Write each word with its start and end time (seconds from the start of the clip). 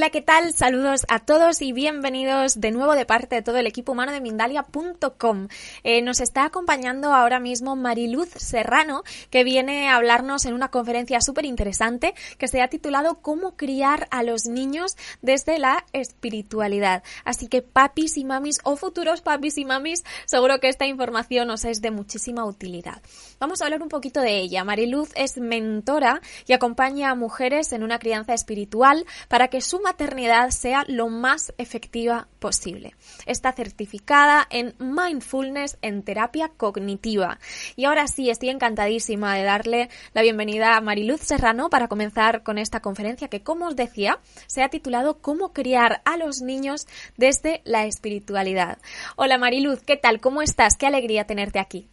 Hola, 0.00 0.08
¿qué 0.08 0.22
tal? 0.22 0.54
Saludos 0.54 1.04
a 1.10 1.18
todos 1.18 1.60
y 1.60 1.72
bienvenidos 1.72 2.58
de 2.58 2.70
nuevo 2.70 2.94
de 2.94 3.04
parte 3.04 3.34
de 3.34 3.42
todo 3.42 3.58
el 3.58 3.66
equipo 3.66 3.92
humano 3.92 4.12
de 4.12 4.22
Mindalia.com. 4.22 5.48
Eh, 5.84 6.00
nos 6.00 6.20
está 6.20 6.46
acompañando 6.46 7.12
ahora 7.12 7.38
mismo 7.38 7.76
Mariluz 7.76 8.30
Serrano, 8.30 9.02
que 9.28 9.44
viene 9.44 9.90
a 9.90 9.96
hablarnos 9.96 10.46
en 10.46 10.54
una 10.54 10.70
conferencia 10.70 11.20
súper 11.20 11.44
interesante 11.44 12.14
que 12.38 12.48
se 12.48 12.62
ha 12.62 12.68
titulado 12.68 13.20
Cómo 13.20 13.58
criar 13.58 14.08
a 14.10 14.22
los 14.22 14.46
niños 14.46 14.96
desde 15.20 15.58
la 15.58 15.84
espiritualidad. 15.92 17.02
Así 17.26 17.48
que 17.48 17.60
papis 17.60 18.16
y 18.16 18.24
mamis 18.24 18.60
o 18.64 18.76
futuros 18.76 19.20
papis 19.20 19.58
y 19.58 19.66
mamis, 19.66 20.04
seguro 20.24 20.60
que 20.60 20.70
esta 20.70 20.86
información 20.86 21.50
os 21.50 21.66
es 21.66 21.82
de 21.82 21.90
muchísima 21.90 22.46
utilidad. 22.46 23.02
Vamos 23.38 23.60
a 23.60 23.66
hablar 23.66 23.82
un 23.82 23.90
poquito 23.90 24.22
de 24.22 24.38
ella. 24.38 24.64
Mariluz 24.64 25.10
es 25.14 25.36
mentora 25.36 26.22
y 26.46 26.54
acompaña 26.54 27.10
a 27.10 27.14
mujeres 27.14 27.74
en 27.74 27.82
una 27.82 27.98
crianza 27.98 28.32
espiritual 28.32 29.04
para 29.28 29.48
que 29.48 29.60
su 29.60 29.78
maternidad 29.90 30.50
sea 30.50 30.84
lo 30.86 31.08
más 31.08 31.52
efectiva 31.58 32.28
posible. 32.38 32.94
Está 33.26 33.50
certificada 33.50 34.46
en 34.48 34.72
mindfulness 34.78 35.78
en 35.82 36.04
terapia 36.04 36.52
cognitiva. 36.56 37.40
Y 37.74 37.86
ahora 37.86 38.06
sí, 38.06 38.30
estoy 38.30 38.50
encantadísima 38.50 39.34
de 39.34 39.42
darle 39.42 39.88
la 40.14 40.22
bienvenida 40.22 40.76
a 40.76 40.80
Mariluz 40.80 41.22
Serrano 41.22 41.70
para 41.70 41.88
comenzar 41.88 42.44
con 42.44 42.56
esta 42.56 42.78
conferencia 42.78 43.26
que, 43.26 43.42
como 43.42 43.66
os 43.66 43.74
decía, 43.74 44.20
se 44.46 44.62
ha 44.62 44.68
titulado 44.68 45.18
Cómo 45.20 45.52
criar 45.52 46.02
a 46.04 46.16
los 46.16 46.40
niños 46.40 46.86
desde 47.16 47.60
la 47.64 47.84
espiritualidad. 47.86 48.78
Hola 49.16 49.38
Mariluz, 49.38 49.82
¿qué 49.82 49.96
tal? 49.96 50.20
¿Cómo 50.20 50.40
estás? 50.40 50.76
Qué 50.76 50.86
alegría 50.86 51.24
tenerte 51.24 51.58
aquí. 51.58 51.88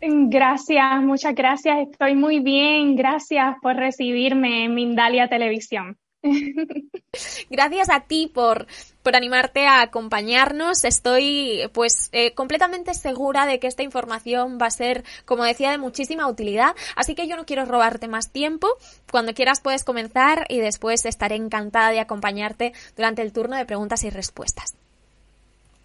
Gracias, 0.00 1.00
muchas 1.00 1.36
gracias. 1.36 1.78
Estoy 1.90 2.16
muy 2.16 2.40
bien. 2.40 2.96
Gracias 2.96 3.54
por 3.62 3.76
recibirme 3.76 4.64
en 4.64 4.74
Mindalia 4.74 5.28
Televisión. 5.28 5.96
Gracias 7.50 7.90
a 7.90 8.00
ti 8.00 8.30
por, 8.32 8.66
por 9.02 9.16
animarte 9.16 9.66
a 9.66 9.82
acompañarnos. 9.82 10.84
Estoy 10.84 11.68
pues 11.72 12.08
eh, 12.12 12.32
completamente 12.34 12.94
segura 12.94 13.46
de 13.46 13.58
que 13.58 13.66
esta 13.66 13.82
información 13.82 14.58
va 14.60 14.66
a 14.66 14.70
ser, 14.70 15.04
como 15.24 15.44
decía, 15.44 15.70
de 15.70 15.78
muchísima 15.78 16.28
utilidad. 16.28 16.74
Así 16.96 17.14
que 17.14 17.28
yo 17.28 17.36
no 17.36 17.46
quiero 17.46 17.64
robarte 17.64 18.08
más 18.08 18.30
tiempo. 18.30 18.68
Cuando 19.10 19.34
quieras 19.34 19.60
puedes 19.60 19.84
comenzar 19.84 20.46
y 20.48 20.58
después 20.58 21.04
estaré 21.04 21.36
encantada 21.36 21.90
de 21.90 22.00
acompañarte 22.00 22.72
durante 22.96 23.22
el 23.22 23.32
turno 23.32 23.56
de 23.56 23.66
preguntas 23.66 24.04
y 24.04 24.10
respuestas. 24.10 24.74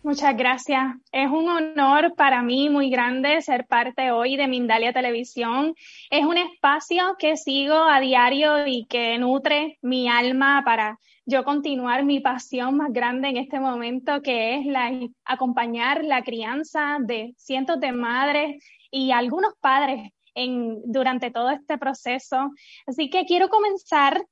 Muchas 0.02 0.38
gracias. 0.38 0.95
Es 1.11 1.30
un 1.30 1.50
honor 1.50 2.16
para 2.16 2.42
mí 2.42 2.69
muy 2.69 2.89
grande 2.89 3.42
ser 3.42 3.67
parte 3.67 4.11
hoy 4.11 4.38
de 4.38 4.47
Mindalia 4.47 4.94
Televisión. 4.94 5.75
Es 6.09 6.23
un 6.23 6.38
espacio 6.38 7.17
que 7.19 7.36
sigo 7.36 7.75
a 7.75 8.00
diario 8.00 8.66
y 8.66 8.86
que 8.86 9.17
nutre 9.17 9.77
mi 9.81 10.08
alma 10.08 10.61
para 10.64 10.97
yo 11.25 11.44
continuar 11.44 12.05
mi 12.05 12.22
pasión 12.22 12.77
más 12.77 12.94
grande 12.94 13.27
en 13.27 13.38
este 13.38 13.59
momento, 13.59 14.22
que 14.22 14.55
es 14.55 14.66
la, 14.66 14.89
acompañar 15.25 16.05
la 16.05 16.23
crianza 16.23 16.97
de 17.02 17.33
cientos 17.38 17.77
de 17.81 17.92
madres 17.92 18.64
y 18.89 19.11
algunos 19.11 19.53
padres 19.59 20.11
en, 20.33 20.81
durante 20.86 21.30
todo 21.30 21.50
este 21.50 21.77
proceso. 21.77 22.52
Así 22.88 23.09
que 23.09 23.25
quiero 23.25 23.50
comenzar 23.50 24.25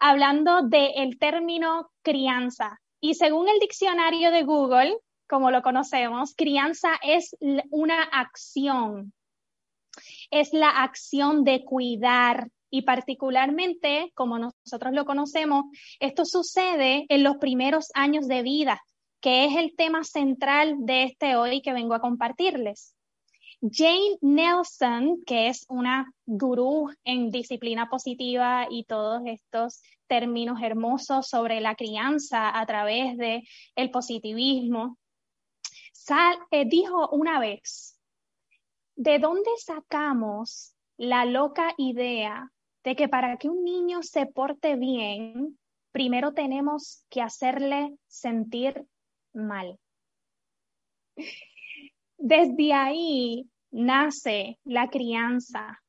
hablando 0.00 0.62
del 0.62 1.18
término 1.20 1.88
crianza. 2.02 2.80
Y 3.00 3.14
según 3.14 3.48
el 3.48 3.58
diccionario 3.60 4.30
de 4.30 4.42
Google, 4.44 4.96
como 5.28 5.50
lo 5.50 5.62
conocemos, 5.62 6.34
crianza 6.34 6.90
es 7.02 7.36
una 7.70 8.02
acción, 8.02 9.12
es 10.30 10.52
la 10.52 10.70
acción 10.70 11.44
de 11.44 11.64
cuidar. 11.64 12.48
Y 12.70 12.82
particularmente, 12.82 14.10
como 14.14 14.36
nosotros 14.36 14.92
lo 14.92 15.04
conocemos, 15.04 15.66
esto 16.00 16.24
sucede 16.24 17.06
en 17.08 17.22
los 17.22 17.36
primeros 17.36 17.90
años 17.94 18.26
de 18.26 18.42
vida, 18.42 18.80
que 19.20 19.44
es 19.44 19.56
el 19.56 19.76
tema 19.76 20.02
central 20.02 20.74
de 20.80 21.04
este 21.04 21.36
hoy 21.36 21.62
que 21.62 21.72
vengo 21.72 21.94
a 21.94 22.00
compartirles. 22.00 22.96
Jane 23.60 24.18
Nelson, 24.20 25.22
que 25.24 25.48
es 25.48 25.64
una 25.68 26.12
gurú 26.26 26.90
en 27.04 27.30
disciplina 27.30 27.88
positiva 27.88 28.66
y 28.68 28.84
todos 28.84 29.22
estos 29.24 29.80
términos 30.06 30.58
hermosos 30.60 31.28
sobre 31.28 31.60
la 31.60 31.74
crianza 31.74 32.58
a 32.58 32.66
través 32.66 33.16
de 33.16 33.42
el 33.74 33.90
positivismo, 33.90 34.98
eh, 36.50 36.64
dijo 36.66 37.08
una 37.10 37.38
vez, 37.38 37.98
¿de 38.96 39.18
dónde 39.18 39.50
sacamos 39.58 40.74
la 40.96 41.24
loca 41.24 41.74
idea 41.78 42.50
de 42.82 42.96
que 42.96 43.08
para 43.08 43.36
que 43.36 43.48
un 43.48 43.64
niño 43.64 44.02
se 44.02 44.26
porte 44.26 44.76
bien, 44.76 45.58
primero 45.92 46.32
tenemos 46.32 47.04
que 47.08 47.22
hacerle 47.22 47.96
sentir 48.06 48.86
mal? 49.32 49.78
Desde 52.18 52.72
ahí 52.72 53.48
nace 53.70 54.58
la 54.64 54.88
crianza. 54.88 55.80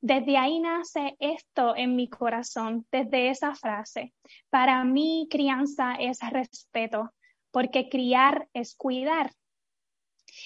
Desde 0.00 0.36
ahí 0.36 0.60
nace 0.60 1.16
esto 1.18 1.74
en 1.74 1.96
mi 1.96 2.08
corazón, 2.08 2.86
desde 2.92 3.30
esa 3.30 3.54
frase. 3.54 4.14
Para 4.48 4.84
mí, 4.84 5.26
crianza 5.28 5.94
es 5.94 6.20
respeto, 6.30 7.10
porque 7.58 7.88
criar 7.88 8.48
es 8.52 8.76
cuidar. 8.76 9.32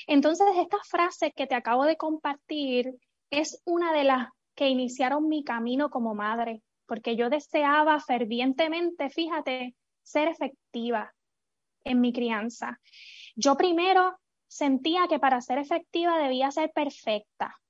Entonces, 0.06 0.47
esta 0.56 0.78
frase 0.89 1.31
que 1.33 1.47
te 1.47 1.55
acabo 1.55 1.84
de 1.84 1.99
compartir 1.99 2.95
es 3.28 3.61
una 3.67 3.93
de 3.93 4.05
las 4.05 4.28
que 4.55 4.71
iniciaron 4.71 5.28
mi 5.28 5.45
camino 5.45 5.91
como 5.91 6.15
madre, 6.15 6.62
porque 6.87 7.15
yo 7.15 7.28
deseaba 7.28 8.01
fervientemente, 8.01 9.11
fíjate, 9.11 9.75
ser 10.03 10.28
efectiva 10.28 11.12
en 11.84 12.01
mi 12.01 12.15
crianza. 12.15 12.81
Yo 13.37 13.59
primero 13.59 14.17
sentía 14.49 15.06
que 15.06 15.19
para 15.19 15.43
ser 15.43 15.59
efectiva 15.59 16.19
debía 16.19 16.51
ser 16.51 16.72
perfecta. 16.72 17.61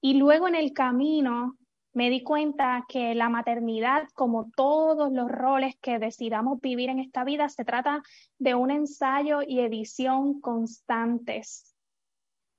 Y 0.00 0.14
luego 0.14 0.48
en 0.48 0.56
el 0.56 0.72
camino 0.72 1.56
me 1.96 2.10
di 2.10 2.22
cuenta 2.22 2.84
que 2.86 3.14
la 3.14 3.30
maternidad, 3.30 4.06
como 4.12 4.50
todos 4.54 5.10
los 5.10 5.30
roles 5.30 5.76
que 5.80 5.98
decidamos 5.98 6.60
vivir 6.60 6.90
en 6.90 6.98
esta 6.98 7.24
vida, 7.24 7.48
se 7.48 7.64
trata 7.64 8.02
de 8.38 8.54
un 8.54 8.70
ensayo 8.70 9.40
y 9.40 9.60
edición 9.60 10.42
constantes. 10.42 11.74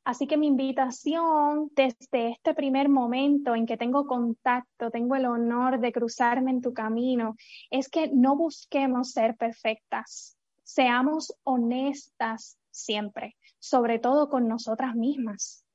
Así 0.04 0.26
que 0.26 0.38
mi 0.38 0.48
invitación 0.48 1.70
desde 1.76 2.32
este 2.32 2.56
primer 2.56 2.90
momento 2.90 3.54
en 3.54 3.68
que 3.68 3.78
tengo 3.78 4.08
contacto, 4.08 4.90
tengo 4.90 5.14
el 5.14 5.28
honor 5.28 5.80
de 5.82 5.92
cruzarme 5.92 6.50
en 6.50 6.62
tu 6.62 6.74
camino, 6.74 7.36
es 7.70 7.90
que 7.90 8.10
no 8.12 8.36
busquemos 8.36 9.12
ser 9.12 9.38
perfectas, 9.38 10.36
seamos 10.64 11.32
honestas 11.44 12.58
siempre, 12.72 13.36
sobre 13.60 14.00
todo 14.00 14.30
con 14.30 14.48
nosotras 14.48 14.96
mismas. 14.96 15.67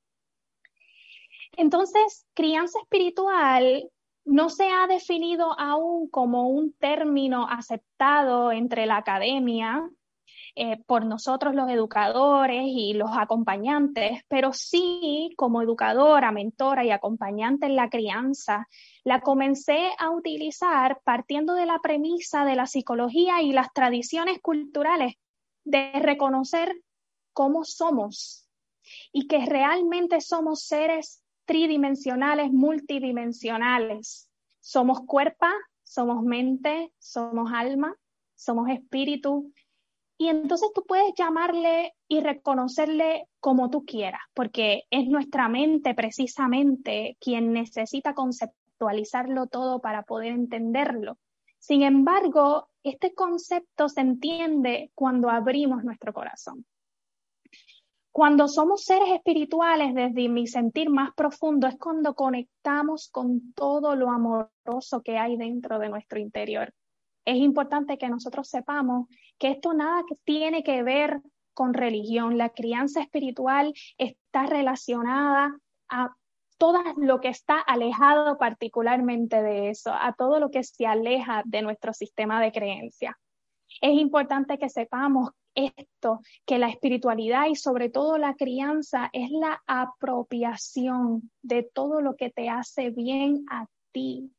Entonces, 1.57 2.27
crianza 2.35 2.79
espiritual 2.81 3.91
no 4.25 4.49
se 4.51 4.69
ha 4.69 4.87
definido 4.87 5.59
aún 5.59 6.09
como 6.09 6.49
un 6.49 6.73
término 6.75 7.47
aceptado 7.49 8.53
entre 8.53 8.87
la 8.87 8.99
academia 8.99 9.89
eh, 10.55 10.77
por 10.87 11.07
nosotros 11.07 11.55
los 11.55 11.71
educadores 11.71 12.65
y 12.67 12.93
los 12.93 13.11
acompañantes, 13.17 14.23
pero 14.29 14.53
sí 14.53 15.33
como 15.37 15.63
educadora, 15.63 16.31
mentora 16.31 16.85
y 16.85 16.91
acompañante 16.91 17.67
en 17.67 17.77
la 17.77 17.89
crianza, 17.89 18.69
la 19.03 19.23
comencé 19.23 19.91
a 19.99 20.11
utilizar 20.11 21.01
partiendo 21.05 21.55
de 21.55 21.65
la 21.65 21.79
premisa 21.79 22.45
de 22.45 22.57
la 22.57 22.67
psicología 22.67 23.41
y 23.41 23.53
las 23.53 23.73
tradiciones 23.73 24.41
culturales 24.43 25.15
de 25.65 25.93
reconocer 25.95 26.83
cómo 27.33 27.65
somos 27.65 28.47
y 29.11 29.27
que 29.29 29.47
realmente 29.47 30.21
somos 30.21 30.67
seres 30.67 31.22
tridimensionales, 31.45 32.53
multidimensionales. 32.53 34.31
Somos 34.61 35.01
cuerpo, 35.07 35.47
somos 35.83 36.23
mente, 36.23 36.93
somos 36.99 37.53
alma, 37.53 37.95
somos 38.35 38.69
espíritu. 38.71 39.53
Y 40.19 40.29
entonces 40.29 40.71
tú 40.75 40.85
puedes 40.87 41.13
llamarle 41.17 41.95
y 42.07 42.21
reconocerle 42.21 43.27
como 43.41 43.71
tú 43.71 43.85
quieras, 43.85 44.21
porque 44.35 44.85
es 44.91 45.09
nuestra 45.09 45.49
mente 45.49 45.95
precisamente 45.95 47.17
quien 47.21 47.53
necesita 47.53 48.15
conceptualizarlo 48.15 49.47
todo 49.49 49.81
para 49.81 50.03
poder 50.03 50.33
entenderlo. 50.33 51.19
Sin 51.59 51.83
embargo, 51.83 52.69
este 52.83 53.15
concepto 53.15 53.89
se 53.89 54.01
entiende 54.01 54.91
cuando 54.95 55.31
abrimos 55.31 55.85
nuestro 55.85 56.13
corazón. 56.13 56.67
Cuando 58.13 58.47
somos 58.47 58.85
seres 58.85 59.09
espirituales, 59.09 59.95
desde 59.95 60.29
mi 60.29 60.47
sentir 60.47 60.91
más 60.91 61.15
profundo, 61.15 61.67
es 61.67 61.79
cuando 61.79 62.15
conectamos 62.15 63.09
con 63.11 63.55
todo 63.55 63.97
lo 63.97 64.11
amoroso 64.11 65.01
que 65.03 65.17
hay 65.17 65.39
dentro 65.39 65.79
de 65.79 65.89
nuestro 65.89 66.19
interior. 66.19 66.75
Es 67.25 67.37
importante 67.37 67.97
que 67.97 68.11
nosotros 68.11 68.49
sepamos 68.49 69.09
que 69.39 69.53
esto 69.53 69.73
nada 69.73 70.03
tiene 70.25 70.63
que 70.63 70.83
ver 70.83 71.23
con 71.55 71.73
religión. 71.73 72.37
La 72.37 72.51
crianza 72.51 73.01
espiritual 73.01 73.73
está 73.97 74.45
relacionada 74.45 75.57
a 75.89 76.15
todo 76.59 76.83
lo 76.99 77.21
que 77.21 77.29
está 77.29 77.59
alejado 77.61 78.37
particularmente 78.37 79.43
de 79.43 79.71
eso, 79.71 79.91
a 79.91 80.13
todo 80.13 80.39
lo 80.39 80.51
que 80.51 80.63
se 80.65 80.87
aleja 80.87 81.43
de 81.47 81.63
nuestro 81.63 81.95
sistema 81.95 82.43
de 82.43 82.53
creencia. 82.53 83.19
Es 83.81 83.99
importante 83.99 84.59
que 84.59 84.69
sepamos 84.69 85.31
esto, 85.55 86.21
que 86.47 86.59
la 86.59 86.69
espiritualidad 86.69 87.47
y 87.49 87.57
sobre 87.57 87.91
todo 87.91 88.19
la 88.19 88.35
crianza 88.35 89.11
es 89.13 89.31
la 89.31 89.63
apropiación 89.67 91.31
de 91.43 91.63
todo 91.63 92.01
lo 92.01 92.17
que 92.17 92.31
te 92.31 92.49
hace 92.49 92.91
bien 92.91 93.45
a 93.51 93.67
ti, 93.93 94.33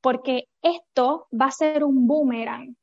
porque 0.00 0.48
esto 0.62 1.26
va 1.32 1.46
a 1.46 1.50
ser 1.52 1.84
un 1.84 2.06
boomerang, 2.06 2.76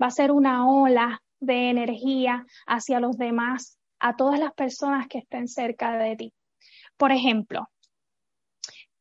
va 0.00 0.06
a 0.06 0.10
ser 0.10 0.32
una 0.32 0.68
ola 0.68 1.22
de 1.40 1.70
energía 1.70 2.46
hacia 2.66 3.00
los 3.00 3.16
demás, 3.16 3.78
a 3.98 4.16
todas 4.16 4.38
las 4.38 4.52
personas 4.54 5.06
que 5.06 5.18
estén 5.18 5.48
cerca 5.48 5.96
de 5.96 6.16
ti. 6.16 6.34
Por 6.96 7.12
ejemplo, 7.12 7.68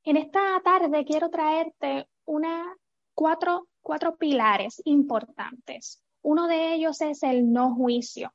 en 0.04 0.18
esta 0.18 0.62
tarde 0.64 1.06
quiero 1.06 1.30
traerte 1.30 2.08
una, 2.26 2.76
cuatro, 3.14 3.68
cuatro 3.82 4.16
pilares 4.16 4.82
importantes. 4.86 6.02
Uno 6.22 6.48
de 6.48 6.74
ellos 6.74 7.02
es 7.02 7.24
el 7.24 7.52
no 7.52 7.76
juicio. 7.76 8.34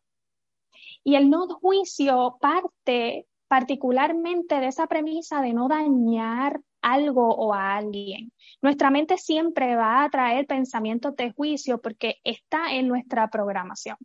Y 1.05 1.15
el 1.15 1.31
no 1.31 1.47
juicio 1.49 2.37
parte 2.41 3.27
particularmente 3.49 4.59
de 4.61 4.67
esa 4.67 4.87
premisa 4.87 5.41
de 5.41 5.53
no 5.53 5.69
dañar 5.69 6.61
algo 6.83 7.29
o 7.35 7.55
a 7.55 7.77
alguien. 7.77 8.33
Nuestra 8.61 8.91
mente 8.91 9.19
siempre 9.19 9.77
va 9.77 10.05
a 10.05 10.11
traer 10.11 10.47
pensamientos 10.47 11.15
de 11.17 11.33
juicio 11.33 11.81
porque 11.81 12.17
está 12.25 12.75
en 12.75 12.89
nuestra 12.89 13.29
programación. 13.29 13.97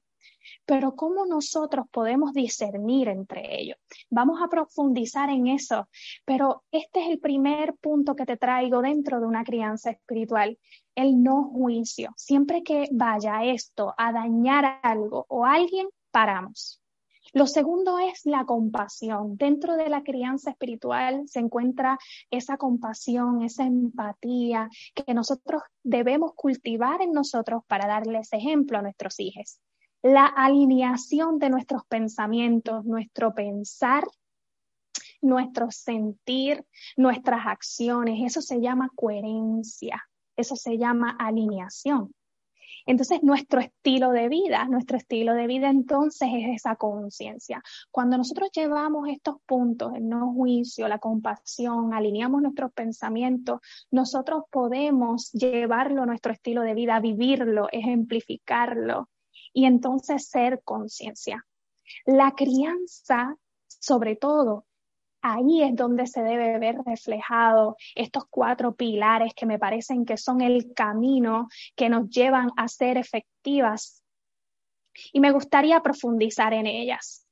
Pero 0.66 0.96
¿cómo 0.96 1.26
nosotros 1.26 1.86
podemos 1.92 2.34
discernir 2.34 3.08
entre 3.10 3.62
ellos? 3.62 3.78
Vamos 4.10 4.42
a 4.42 4.48
profundizar 4.48 5.30
en 5.30 5.48
eso, 5.48 5.88
pero 6.26 6.64
este 6.72 7.02
es 7.02 7.10
el 7.10 7.20
primer 7.20 7.76
punto 7.76 8.16
que 8.16 8.26
te 8.26 8.38
traigo 8.38 8.82
dentro 8.82 9.20
de 9.20 9.26
una 9.26 9.44
crianza 9.44 9.92
espiritual, 9.92 10.58
el 10.96 11.22
no 11.22 11.44
juicio. 11.44 12.12
Siempre 12.16 12.64
que 12.64 12.88
vaya 12.92 13.44
esto 13.44 13.94
a 13.98 14.12
dañar 14.12 14.80
algo 14.84 15.26
o 15.30 15.46
alguien, 15.46 15.88
paramos. 16.12 16.82
Lo 17.34 17.48
segundo 17.48 17.98
es 17.98 18.26
la 18.26 18.46
compasión. 18.46 19.38
Dentro 19.38 19.78
de 19.78 19.90
la 19.90 20.04
crianza 20.04 20.52
espiritual 20.52 21.24
se 21.28 21.40
encuentra 21.40 21.98
esa 22.30 22.58
compasión, 22.58 23.42
esa 23.42 23.64
empatía 23.64 24.70
que 24.94 25.14
nosotros 25.14 25.62
debemos 25.82 26.34
cultivar 26.36 27.02
en 27.02 27.14
nosotros 27.14 27.64
para 27.68 27.88
darles 27.88 28.34
ejemplo 28.34 28.78
a 28.78 28.82
nuestros 28.82 29.18
hijos 29.20 29.62
la 30.02 30.26
alineación 30.26 31.40
de 31.40 31.50
nuestros 31.50 31.86
pensamientos, 31.86 32.86
nuestro 32.86 33.34
pensar, 33.34 34.04
nuestro 35.22 35.70
sentir, 35.72 36.66
nuestras 36.98 37.46
acciones. 37.46 38.20
Eso 38.24 38.42
se 38.42 38.60
llama 38.60 38.90
coherencia, 38.96 40.04
eso 40.36 40.56
se 40.56 40.78
llama 40.78 41.16
alineación. 41.20 42.14
Entonces, 42.88 43.22
nuestro 43.22 43.60
estilo 43.60 44.10
de 44.10 44.28
vida, 44.28 44.66
nuestro 44.66 44.98
estilo 44.98 45.36
de 45.36 45.46
vida 45.46 45.70
entonces 45.70 46.30
es 46.34 46.56
esa 46.56 46.76
conciencia. 46.76 47.62
Cuando 47.92 48.18
nosotros 48.18 48.50
llevamos 48.52 49.08
estos 49.08 49.36
puntos, 49.46 49.94
el 49.94 50.10
no 50.10 50.34
juicio, 50.34 50.88
la 50.88 50.98
compasión, 50.98 51.94
alineamos 51.94 52.42
nuestros 52.42 52.74
pensamientos, 52.74 53.60
nosotros 53.92 54.46
podemos 54.50 55.32
llevarlo 55.32 56.02
a 56.02 56.06
nuestro 56.08 56.34
estilo 56.34 56.62
de 56.62 56.74
vida, 56.74 57.00
vivirlo, 57.00 57.68
ejemplificarlo, 57.72 59.11
y 59.54 59.66
entonces 59.66 60.28
ser 60.28 60.62
conciencia. 60.64 61.46
La 62.06 62.32
crianza, 62.32 63.36
sobre 63.68 64.16
todo, 64.16 64.66
ahí 65.22 65.62
es 65.62 65.76
donde 65.76 66.08
se 66.08 66.24
debe 66.24 66.58
ver 66.60 66.78
reflejado 66.86 67.78
estos 67.96 68.26
cuatro 68.30 68.76
pilares 68.76 69.34
que 69.36 69.46
me 69.46 69.60
parecen 69.60 70.06
que 70.06 70.18
son 70.18 70.42
el 70.42 70.74
camino 70.74 71.48
que 71.76 71.90
nos 71.90 72.10
llevan 72.10 72.52
a 72.58 72.68
ser 72.68 72.98
efectivas. 72.98 74.04
Y 75.14 75.20
me 75.20 75.32
gustaría 75.32 75.82
profundizar 75.82 76.54
en 76.54 76.68
ellas. 76.68 77.26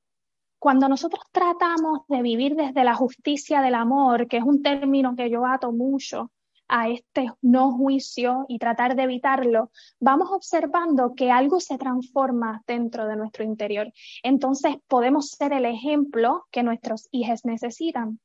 Cuando 0.59 0.87
nosotros 0.89 1.23
tratamos 1.31 2.01
de 2.07 2.21
vivir 2.21 2.55
desde 2.55 2.83
la 2.83 2.95
justicia 2.95 3.61
del 3.61 3.75
amor, 3.75 4.27
que 4.27 4.37
es 4.37 4.43
un 4.43 4.61
término 4.61 5.15
que 5.15 5.29
yo 5.29 5.45
ato 5.45 5.71
mucho, 5.71 6.31
a 6.69 6.89
este 6.89 7.27
no 7.41 7.71
juicio 7.71 8.45
y 8.47 8.59
tratar 8.59 8.95
de 8.95 9.03
evitarlo, 9.03 9.71
vamos 9.99 10.29
observando 10.31 11.13
que 11.15 11.31
algo 11.31 11.59
se 11.59 11.77
transforma 11.77 12.63
dentro 12.65 13.07
de 13.07 13.15
nuestro 13.15 13.43
interior. 13.43 13.91
Entonces 14.23 14.77
podemos 14.87 15.31
ser 15.31 15.51
el 15.53 15.65
ejemplo 15.65 16.45
que 16.51 16.63
nuestros 16.63 17.09
hijos 17.11 17.43
necesitan. 17.43 18.19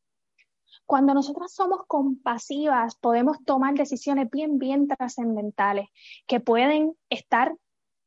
Cuando 0.86 1.14
nosotras 1.14 1.52
somos 1.52 1.80
compasivas, 1.86 2.96
podemos 2.96 3.42
tomar 3.44 3.74
decisiones 3.74 4.28
bien, 4.30 4.58
bien 4.58 4.86
trascendentales 4.86 5.88
que 6.26 6.40
pueden 6.40 6.94
estar 7.08 7.54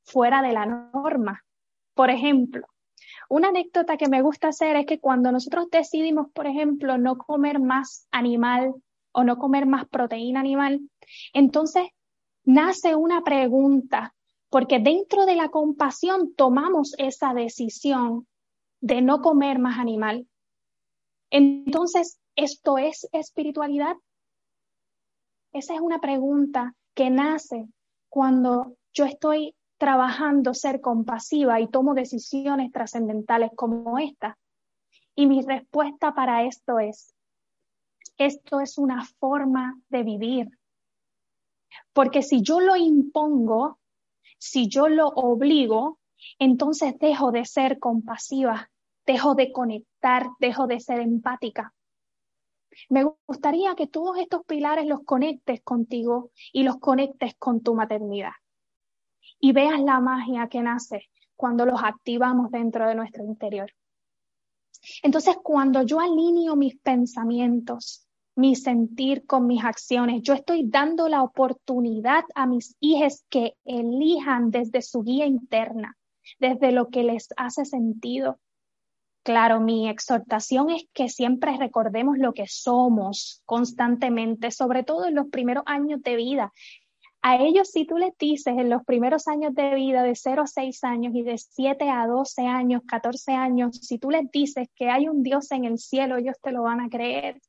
fuera 0.04 0.44
de 0.44 0.54
la 0.54 0.66
norma. 0.66 1.44
Por 1.96 2.12
ejemplo, 2.12 2.68
una 3.30 3.50
anécdota 3.50 3.98
que 3.98 4.08
me 4.08 4.22
gusta 4.22 4.50
hacer 4.50 4.76
es 4.76 4.86
que 4.86 5.00
cuando 5.00 5.32
nosotros 5.32 5.70
decidimos, 5.72 6.30
por 6.32 6.46
ejemplo, 6.46 6.98
no 6.98 7.18
comer 7.18 7.60
más 7.60 8.08
animal 8.12 8.76
o 9.12 9.24
no 9.24 9.38
comer 9.38 9.66
más 9.66 9.88
proteína 9.88 10.40
animal, 10.40 10.82
entonces 11.34 11.88
nace 12.44 12.96
una 12.96 13.22
pregunta, 13.22 14.14
porque 14.50 14.80
dentro 14.80 15.26
de 15.26 15.36
la 15.36 15.50
compasión 15.50 16.34
tomamos 16.36 16.94
esa 16.98 17.34
decisión 17.34 18.28
de 18.80 19.02
no 19.02 19.22
comer 19.22 19.60
más 19.60 19.80
animal. 19.80 20.28
Entonces, 21.30 22.20
¿esto 22.36 22.78
es 22.78 23.08
espiritualidad? 23.12 23.96
Esa 25.52 25.74
es 25.74 25.82
una 25.82 26.00
pregunta 26.00 26.76
que 26.94 27.10
nace 27.10 27.68
cuando 28.10 28.78
yo 28.94 29.06
estoy 29.06 29.56
trabajando 29.78 30.54
ser 30.54 30.82
compasiva 30.82 31.60
y 31.60 31.68
tomo 31.68 31.94
decisiones 31.94 32.72
trascendentales 32.72 33.52
como 33.56 34.00
esta. 34.00 34.38
Y 35.16 35.28
mi 35.28 35.42
respuesta 35.42 36.14
para 36.14 36.44
esto 36.44 36.80
es, 36.80 37.14
esto 38.18 38.60
es 38.60 38.78
una 38.78 39.06
forma 39.20 39.80
de 39.90 40.04
vivir. 40.04 40.50
Porque 41.94 42.22
si 42.22 42.42
yo 42.42 42.60
lo 42.60 42.76
impongo, 42.76 43.80
si 44.38 44.68
yo 44.68 44.88
lo 44.88 45.08
obligo, 45.08 46.00
entonces 46.40 46.98
dejo 47.00 47.32
de 47.32 47.46
ser 47.46 47.80
compasiva, 47.80 48.70
dejo 49.06 49.36
de 49.36 49.52
conectar, 49.52 50.28
dejo 50.40 50.68
de 50.68 50.80
ser 50.80 51.00
empática. 51.00 51.74
Me 52.90 53.04
gustaría 53.26 53.76
que 53.76 53.88
todos 53.88 54.18
estos 54.18 54.44
pilares 54.46 54.86
los 54.86 55.04
conectes 55.04 55.62
contigo 55.62 56.32
y 56.54 56.64
los 56.64 56.78
conectes 56.78 57.36
con 57.40 57.62
tu 57.62 57.74
maternidad. 57.74 58.34
Y 59.40 59.52
veas 59.52 59.82
la 59.82 60.00
magia 60.00 60.48
que 60.48 60.62
nace 60.62 61.10
cuando 61.36 61.66
los 61.66 61.82
activamos 61.84 62.52
dentro 62.52 62.88
de 62.88 62.96
nuestro 62.96 63.24
interior. 63.24 63.72
Entonces, 65.04 65.38
cuando 65.44 65.82
yo 65.84 66.00
alineo 66.00 66.56
mis 66.56 66.78
pensamientos, 66.80 68.07
mi 68.38 68.56
sentir 68.56 69.26
con 69.26 69.48
mis 69.48 69.64
acciones. 69.64 70.22
Yo 70.22 70.36
estoy 70.36 70.62
dando 70.64 71.10
la 71.10 71.24
oportunidad 71.24 72.24
a 72.36 72.46
mis 72.46 72.76
hijos 72.80 73.26
que 73.30 73.56
elijan 73.66 74.52
desde 74.52 74.84
su 74.84 75.02
guía 75.02 75.26
interna, 75.26 75.98
desde 76.40 76.72
lo 76.72 76.90
que 76.90 77.02
les 77.02 77.30
hace 77.36 77.66
sentido. 77.66 78.40
Claro, 79.24 79.60
mi 79.60 79.90
exhortación 79.90 80.70
es 80.70 80.86
que 80.94 81.10
siempre 81.10 81.58
recordemos 81.58 82.20
lo 82.20 82.34
que 82.34 82.46
somos 82.48 83.42
constantemente, 83.44 84.52
sobre 84.52 84.84
todo 84.84 85.08
en 85.08 85.16
los 85.16 85.28
primeros 85.30 85.64
años 85.66 86.04
de 86.04 86.16
vida. 86.16 86.54
A 87.24 87.38
ellos, 87.38 87.72
si 87.72 87.86
tú 87.88 87.98
les 87.98 88.16
dices 88.20 88.56
en 88.56 88.70
los 88.70 88.86
primeros 88.86 89.28
años 89.28 89.56
de 89.56 89.74
vida, 89.74 90.04
de 90.04 90.16
0 90.16 90.44
a 90.44 90.48
6 90.48 90.84
años 90.84 91.16
y 91.16 91.24
de 91.24 91.40
7 91.40 91.90
a 91.90 92.06
12 92.06 92.44
años, 92.44 92.84
14 92.88 93.32
años, 93.32 93.80
si 93.82 93.98
tú 93.98 94.12
les 94.12 94.30
dices 94.32 94.68
que 94.76 94.92
hay 94.92 95.10
un 95.10 95.24
Dios 95.24 95.52
en 95.52 95.66
el 95.66 95.80
cielo, 95.80 96.18
ellos 96.18 96.36
te 96.40 96.52
lo 96.52 96.62
van 96.62 96.82
a 96.82 96.90
creer. 96.90 97.42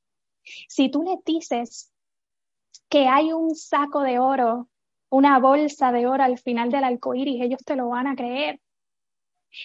Si 0.69 0.90
tú 0.90 1.02
les 1.02 1.23
dices 1.25 1.93
que 2.88 3.07
hay 3.07 3.33
un 3.33 3.55
saco 3.55 4.02
de 4.02 4.19
oro, 4.19 4.69
una 5.11 5.38
bolsa 5.38 5.93
de 5.93 6.07
oro 6.07 6.23
al 6.23 6.38
final 6.38 6.71
del 6.71 6.85
arco 6.85 7.14
ellos 7.14 7.61
te 7.64 7.76
lo 7.76 7.88
van 7.88 8.07
a 8.07 8.17
creer. 8.17 8.61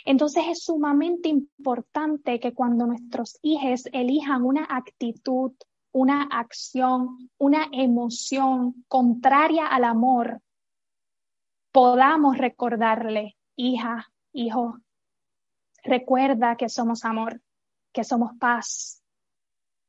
Entonces 0.06 0.46
es 0.48 0.63
sumamente 0.63 1.30
importante 1.30 2.40
que 2.40 2.54
cuando 2.54 2.86
nuestros 2.86 3.38
hijos 3.42 3.84
elijan 3.92 4.44
una 4.44 4.66
actitud, 4.70 5.52
una 5.92 6.24
acción, 6.24 7.30
una 7.38 7.68
emoción 7.72 8.86
contraria 8.88 9.68
al 9.68 9.84
amor, 9.84 10.42
podamos 11.72 12.38
recordarle, 12.38 13.36
hija, 13.56 14.10
hijo, 14.32 14.80
recuerda 15.84 16.56
que 16.56 16.70
somos 16.70 17.04
amor, 17.04 17.42
que 17.92 18.04
somos 18.04 18.32
paz, 18.40 19.02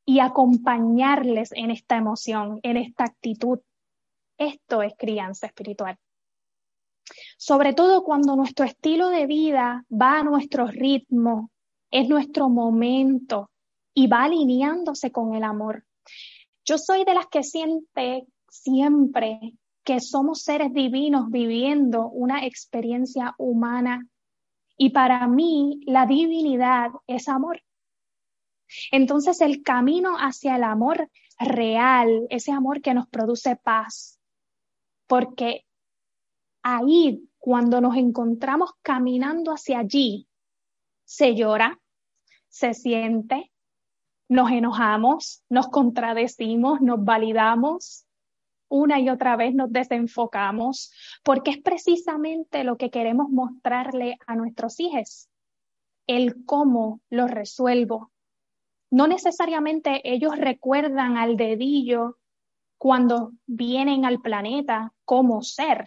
y 0.05 0.19
acompañarles 0.19 1.51
en 1.53 1.71
esta 1.71 1.97
emoción, 1.97 2.59
en 2.63 2.77
esta 2.77 3.05
actitud. 3.05 3.59
Esto 4.37 4.81
es 4.81 4.93
crianza 4.97 5.47
espiritual. 5.47 5.97
Sobre 7.37 7.73
todo 7.73 8.03
cuando 8.03 8.35
nuestro 8.35 8.65
estilo 8.65 9.09
de 9.09 9.25
vida 9.25 9.85
va 9.91 10.19
a 10.19 10.23
nuestro 10.23 10.67
ritmo, 10.67 11.51
es 11.91 12.07
nuestro 12.09 12.49
momento 12.49 13.49
y 13.93 14.07
va 14.07 14.23
alineándose 14.23 15.11
con 15.11 15.35
el 15.35 15.43
amor. 15.43 15.85
Yo 16.65 16.77
soy 16.77 17.05
de 17.05 17.13
las 17.13 17.27
que 17.27 17.43
siente 17.43 18.27
siempre 18.49 19.53
que 19.83 19.99
somos 19.99 20.41
seres 20.41 20.73
divinos 20.73 21.29
viviendo 21.29 22.09
una 22.09 22.45
experiencia 22.45 23.35
humana. 23.37 24.07
Y 24.77 24.89
para 24.89 25.27
mí 25.27 25.79
la 25.85 26.05
divinidad 26.05 26.89
es 27.07 27.29
amor. 27.29 27.61
Entonces 28.91 29.41
el 29.41 29.63
camino 29.63 30.15
hacia 30.17 30.55
el 30.55 30.63
amor 30.63 31.09
real, 31.39 32.27
ese 32.29 32.51
amor 32.51 32.81
que 32.81 32.93
nos 32.93 33.07
produce 33.07 33.55
paz, 33.55 34.19
porque 35.07 35.65
ahí 36.63 37.27
cuando 37.37 37.81
nos 37.81 37.95
encontramos 37.95 38.71
caminando 38.81 39.51
hacia 39.51 39.79
allí, 39.79 40.27
se 41.03 41.35
llora, 41.35 41.79
se 42.47 42.73
siente, 42.73 43.51
nos 44.27 44.49
enojamos, 44.49 45.43
nos 45.49 45.67
contradecimos, 45.67 46.81
nos 46.81 47.03
validamos, 47.03 48.05
una 48.67 48.99
y 48.99 49.09
otra 49.09 49.35
vez 49.35 49.53
nos 49.53 49.71
desenfocamos, 49.71 50.91
porque 51.23 51.51
es 51.51 51.57
precisamente 51.59 52.63
lo 52.63 52.77
que 52.77 52.89
queremos 52.89 53.29
mostrarle 53.29 54.17
a 54.25 54.35
nuestros 54.35 54.79
hijos, 54.79 55.29
el 56.07 56.45
cómo 56.45 57.01
lo 57.09 57.27
resuelvo. 57.27 58.11
No 58.91 59.07
necesariamente 59.07 60.01
ellos 60.03 60.37
recuerdan 60.37 61.17
al 61.17 61.37
dedillo 61.37 62.17
cuando 62.77 63.31
vienen 63.45 64.05
al 64.05 64.21
planeta 64.21 64.93
cómo 65.05 65.41
ser, 65.41 65.85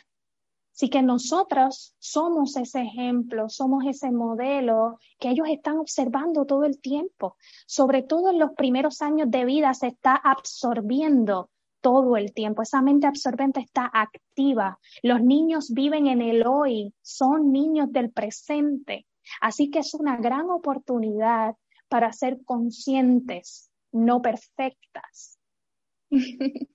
Así 0.78 0.90
que 0.90 1.02
nosotros 1.02 1.96
somos 1.98 2.56
ese 2.56 2.82
ejemplo, 2.82 3.48
somos 3.48 3.84
ese 3.84 4.12
modelo 4.12 5.00
que 5.18 5.30
ellos 5.30 5.48
están 5.50 5.78
observando 5.78 6.44
todo 6.44 6.62
el 6.62 6.80
tiempo. 6.80 7.36
Sobre 7.66 8.04
todo 8.04 8.30
en 8.30 8.38
los 8.38 8.52
primeros 8.52 9.02
años 9.02 9.28
de 9.28 9.44
vida 9.44 9.74
se 9.74 9.88
está 9.88 10.14
absorbiendo 10.14 11.50
todo 11.80 12.16
el 12.16 12.32
tiempo. 12.32 12.62
Esa 12.62 12.80
mente 12.80 13.08
absorbente 13.08 13.58
está 13.58 13.90
activa. 13.92 14.78
Los 15.02 15.20
niños 15.20 15.72
viven 15.72 16.06
en 16.06 16.22
el 16.22 16.46
hoy, 16.46 16.94
son 17.02 17.50
niños 17.50 17.90
del 17.90 18.12
presente. 18.12 19.04
Así 19.40 19.70
que 19.70 19.80
es 19.80 19.94
una 19.94 20.16
gran 20.16 20.48
oportunidad 20.48 21.56
para 21.88 22.12
ser 22.12 22.38
conscientes, 22.44 23.70
no 23.92 24.22
perfectas. 24.22 25.38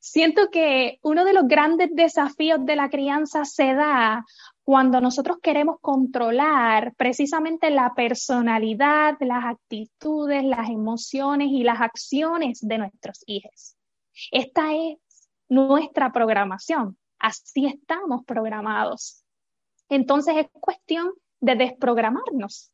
Siento 0.00 0.50
que 0.50 0.98
uno 1.02 1.24
de 1.24 1.32
los 1.32 1.46
grandes 1.46 1.88
desafíos 1.92 2.64
de 2.64 2.76
la 2.76 2.90
crianza 2.90 3.44
se 3.44 3.74
da 3.74 4.24
cuando 4.64 5.00
nosotros 5.00 5.38
queremos 5.42 5.76
controlar 5.80 6.94
precisamente 6.96 7.70
la 7.70 7.94
personalidad, 7.94 9.16
las 9.20 9.44
actitudes, 9.44 10.44
las 10.44 10.68
emociones 10.70 11.48
y 11.50 11.62
las 11.62 11.80
acciones 11.80 12.60
de 12.62 12.78
nuestros 12.78 13.22
hijos. 13.26 13.76
Esta 14.32 14.74
es 14.74 14.98
nuestra 15.48 16.12
programación. 16.12 16.98
Así 17.18 17.66
estamos 17.66 18.24
programados. 18.24 19.24
Entonces 19.88 20.36
es 20.36 20.46
cuestión 20.60 21.12
de 21.40 21.56
desprogramarnos. 21.56 22.72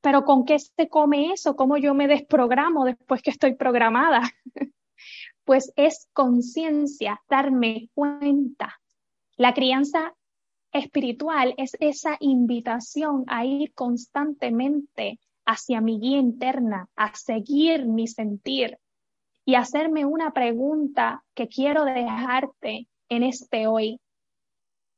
Pero 0.00 0.24
¿con 0.24 0.44
qué 0.44 0.58
se 0.58 0.88
come 0.88 1.32
eso? 1.32 1.56
¿Cómo 1.56 1.76
yo 1.76 1.94
me 1.94 2.08
desprogramo 2.08 2.84
después 2.84 3.22
que 3.22 3.30
estoy 3.30 3.54
programada? 3.54 4.22
pues 5.44 5.72
es 5.76 6.08
conciencia, 6.12 7.22
darme 7.28 7.88
cuenta. 7.94 8.80
La 9.36 9.54
crianza 9.54 10.14
espiritual 10.72 11.54
es 11.56 11.76
esa 11.80 12.16
invitación 12.20 13.24
a 13.28 13.44
ir 13.44 13.72
constantemente 13.72 15.18
hacia 15.46 15.80
mi 15.80 15.98
guía 15.98 16.18
interna, 16.18 16.88
a 16.94 17.14
seguir 17.14 17.86
mi 17.86 18.06
sentir 18.06 18.78
y 19.44 19.54
hacerme 19.54 20.04
una 20.04 20.32
pregunta 20.32 21.24
que 21.34 21.48
quiero 21.48 21.86
dejarte 21.86 22.86
en 23.08 23.22
este 23.22 23.66
hoy. 23.66 23.98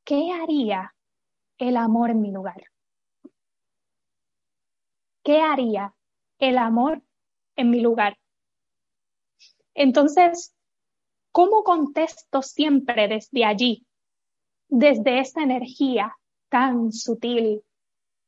¿Qué 0.04 0.32
haría 0.32 0.92
el 1.58 1.76
amor 1.76 2.10
en 2.10 2.20
mi 2.20 2.32
lugar? 2.32 2.69
¿Qué 5.22 5.40
haría 5.40 5.94
el 6.38 6.56
amor 6.56 7.02
en 7.56 7.70
mi 7.70 7.80
lugar? 7.80 8.16
Entonces, 9.74 10.54
¿cómo 11.32 11.62
contesto 11.62 12.42
siempre 12.42 13.08
desde 13.08 13.44
allí, 13.44 13.86
desde 14.68 15.20
esa 15.20 15.42
energía 15.42 16.16
tan 16.48 16.92
sutil? 16.92 17.62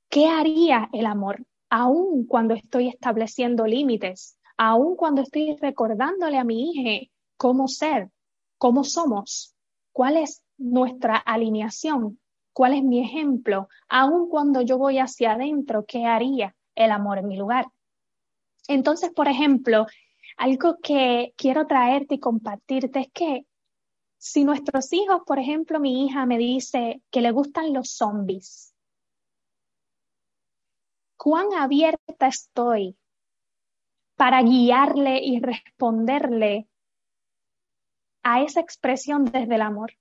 ¿Qué 0.08 0.26
haría 0.26 0.90
el 0.92 1.06
amor 1.06 1.46
aun 1.70 2.26
cuando 2.26 2.52
estoy 2.52 2.88
estableciendo 2.88 3.66
límites, 3.66 4.38
aun 4.58 4.94
cuando 4.94 5.22
estoy 5.22 5.56
recordándole 5.56 6.36
a 6.36 6.44
mi 6.44 6.70
hija 6.70 7.10
cómo 7.38 7.66
ser, 7.66 8.10
cómo 8.58 8.84
somos, 8.84 9.54
cuál 9.90 10.18
es 10.18 10.44
nuestra 10.58 11.16
alineación, 11.16 12.20
cuál 12.52 12.74
es 12.74 12.84
mi 12.84 13.00
ejemplo, 13.00 13.68
aun 13.88 14.28
cuando 14.28 14.60
yo 14.60 14.76
voy 14.76 14.98
hacia 14.98 15.32
adentro, 15.32 15.86
¿qué 15.86 16.04
haría 16.04 16.54
el 16.74 16.90
amor 16.90 17.18
en 17.18 17.28
mi 17.28 17.36
lugar? 17.36 17.66
Entonces, 18.68 19.10
por 19.10 19.28
ejemplo, 19.28 19.86
algo 20.36 20.78
que 20.82 21.34
quiero 21.36 21.66
traerte 21.66 22.16
y 22.16 22.20
compartirte 22.20 23.00
es 23.00 23.10
que 23.12 23.46
si 24.18 24.44
nuestros 24.44 24.92
hijos, 24.92 25.22
por 25.26 25.38
ejemplo, 25.38 25.80
mi 25.80 26.06
hija 26.06 26.26
me 26.26 26.38
dice 26.38 27.02
que 27.10 27.20
le 27.20 27.32
gustan 27.32 27.72
los 27.72 27.90
zombies, 27.90 28.72
¿cuán 31.16 31.52
abierta 31.54 32.28
estoy 32.28 32.96
para 34.16 34.42
guiarle 34.42 35.20
y 35.22 35.40
responderle 35.40 36.68
a 38.22 38.42
esa 38.42 38.60
expresión 38.60 39.24
desde 39.24 39.56
el 39.56 39.62
amor? 39.62 39.92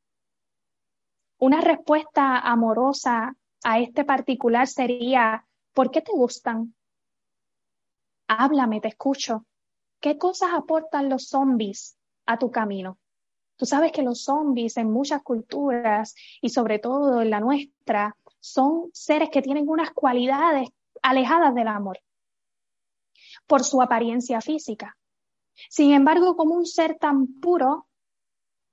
Una 1.40 1.60
respuesta 1.60 2.38
amorosa 2.38 3.36
a 3.64 3.80
este 3.80 4.06
particular 4.06 4.68
sería, 4.68 5.48
¿por 5.74 5.92
qué 5.92 6.02
te 6.02 6.12
gustan? 6.12 6.76
Háblame, 8.28 8.82
te 8.82 8.90
escucho. 8.90 9.46
¿Qué 10.00 10.18
cosas 10.18 10.52
aportan 10.54 11.10
los 11.10 11.28
zombies 11.28 11.98
a 12.26 12.38
tu 12.38 12.50
camino? 12.50 12.98
Tú 13.58 13.66
sabes 13.66 13.92
que 13.92 14.02
los 14.02 14.24
zombies 14.24 14.78
en 14.78 14.92
muchas 14.92 15.22
culturas 15.22 16.16
y 16.42 16.50
sobre 16.50 16.80
todo 16.80 17.22
en 17.22 17.30
la 17.30 17.40
nuestra 17.40 18.18
son 18.40 18.90
seres 18.94 19.30
que 19.30 19.42
tienen 19.42 19.70
unas 19.70 19.92
cualidades 19.92 20.70
alejadas 21.04 21.54
del 21.54 21.68
amor 21.68 22.00
por 23.46 23.64
su 23.64 23.82
apariencia 23.82 24.42
física. 24.42 24.98
Sin 25.70 25.92
embargo, 25.92 26.36
como 26.36 26.56
un 26.56 26.66
ser 26.66 26.98
tan 26.98 27.40
puro 27.40 27.88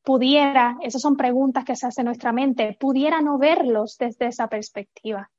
pudiera, 0.02 0.78
esas 0.81 1.02
son 1.02 1.17
preguntas 1.17 1.64
que 1.64 1.76
se 1.76 1.87
hace 1.87 2.00
en 2.00 2.07
nuestra 2.07 2.33
mente, 2.33 2.76
pudiera 2.81 3.21
no 3.21 3.37
verlos 3.37 3.99
desde 3.99 4.28
esa 4.28 4.49
perspectiva. 4.49 5.31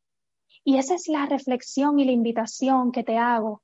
Y 0.63 0.77
esa 0.77 0.95
es 0.95 1.07
la 1.07 1.25
reflexión 1.25 1.99
y 1.99 2.05
la 2.05 2.11
invitación 2.11 2.91
que 2.91 3.03
te 3.03 3.17
hago 3.17 3.61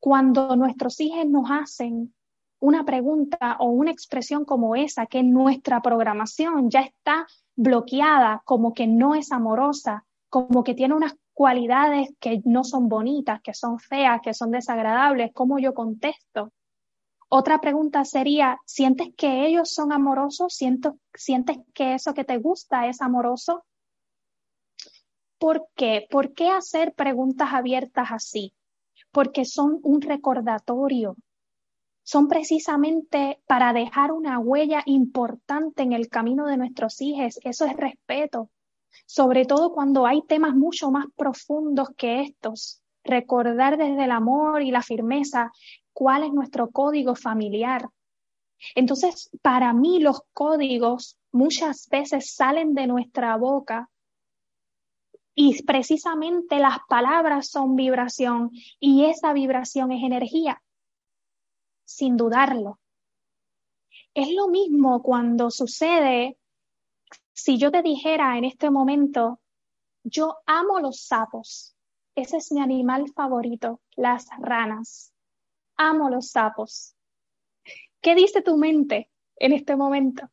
cuando 0.00 0.54
nuestros 0.56 1.00
hijos 1.00 1.26
nos 1.26 1.50
hacen 1.50 2.14
una 2.60 2.84
pregunta 2.84 3.56
o 3.60 3.66
una 3.66 3.90
expresión 3.90 4.44
como 4.44 4.74
esa, 4.74 5.06
que 5.06 5.22
nuestra 5.22 5.80
programación 5.80 6.70
ya 6.70 6.80
está 6.80 7.26
bloqueada, 7.56 8.42
como 8.44 8.74
que 8.74 8.86
no 8.86 9.14
es 9.14 9.32
amorosa, 9.32 10.04
como 10.28 10.64
que 10.64 10.74
tiene 10.74 10.94
unas 10.94 11.14
cualidades 11.34 12.08
que 12.18 12.40
no 12.44 12.64
son 12.64 12.88
bonitas, 12.88 13.40
que 13.42 13.54
son 13.54 13.78
feas, 13.78 14.20
que 14.22 14.34
son 14.34 14.50
desagradables, 14.50 15.32
¿cómo 15.32 15.58
yo 15.58 15.72
contesto? 15.72 16.52
Otra 17.28 17.60
pregunta 17.60 18.04
sería, 18.04 18.58
¿sientes 18.64 19.08
que 19.16 19.46
ellos 19.46 19.70
son 19.70 19.92
amorosos? 19.92 20.54
¿Sientes 20.54 21.58
que 21.74 21.94
eso 21.94 22.14
que 22.14 22.24
te 22.24 22.38
gusta 22.38 22.86
es 22.88 23.02
amoroso? 23.02 23.64
¿Por 25.38 25.68
qué? 25.74 26.06
¿Por 26.10 26.34
qué 26.34 26.48
hacer 26.48 26.94
preguntas 26.94 27.50
abiertas 27.52 28.08
así? 28.10 28.54
porque 29.12 29.44
son 29.44 29.80
un 29.82 30.00
recordatorio, 30.00 31.16
son 32.02 32.28
precisamente 32.28 33.40
para 33.46 33.72
dejar 33.72 34.12
una 34.12 34.38
huella 34.38 34.82
importante 34.86 35.82
en 35.82 35.92
el 35.92 36.08
camino 36.08 36.46
de 36.46 36.56
nuestros 36.56 37.00
hijos. 37.00 37.38
Eso 37.44 37.66
es 37.66 37.76
respeto, 37.76 38.50
sobre 39.06 39.44
todo 39.44 39.72
cuando 39.72 40.06
hay 40.06 40.22
temas 40.22 40.54
mucho 40.54 40.90
más 40.90 41.06
profundos 41.16 41.90
que 41.96 42.22
estos. 42.22 42.82
Recordar 43.04 43.78
desde 43.78 44.04
el 44.04 44.10
amor 44.10 44.62
y 44.62 44.70
la 44.70 44.82
firmeza 44.82 45.50
cuál 45.92 46.24
es 46.24 46.32
nuestro 46.32 46.70
código 46.70 47.14
familiar. 47.14 47.88
Entonces, 48.74 49.30
para 49.40 49.72
mí 49.72 50.00
los 50.00 50.22
códigos 50.32 51.16
muchas 51.30 51.88
veces 51.88 52.34
salen 52.34 52.74
de 52.74 52.86
nuestra 52.86 53.36
boca 53.36 53.88
y 55.40 55.62
precisamente 55.62 56.58
las 56.58 56.78
palabras 56.88 57.48
son 57.48 57.76
vibración 57.76 58.50
y 58.80 59.04
esa 59.04 59.32
vibración 59.32 59.92
es 59.92 60.02
energía, 60.02 60.60
sin 61.84 62.16
dudarlo. 62.16 62.80
Es 64.14 64.32
lo 64.32 64.48
mismo 64.48 65.00
cuando 65.00 65.52
sucede, 65.52 66.36
si 67.32 67.56
yo 67.56 67.70
te 67.70 67.82
dijera 67.82 68.36
en 68.36 68.46
este 68.46 68.68
momento, 68.68 69.38
yo 70.02 70.38
amo 70.44 70.80
los 70.80 71.02
sapos, 71.02 71.76
ese 72.16 72.38
es 72.38 72.50
mi 72.50 72.60
animal 72.60 73.06
favorito, 73.14 73.80
las 73.94 74.26
ranas. 74.40 75.12
amo 75.76 76.10
los 76.10 76.30
sapos. 76.30 76.96
¿Qué 78.00 78.16
dice 78.16 78.42
tu 78.42 78.56
mente 78.56 79.08
en 79.36 79.52
este 79.52 79.76
momento? 79.76 80.28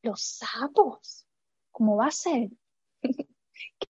Los 0.00 0.22
sapos. 0.22 1.26
¿Cómo 1.72 1.96
va 1.96 2.06
a 2.06 2.10
ser? 2.10 2.48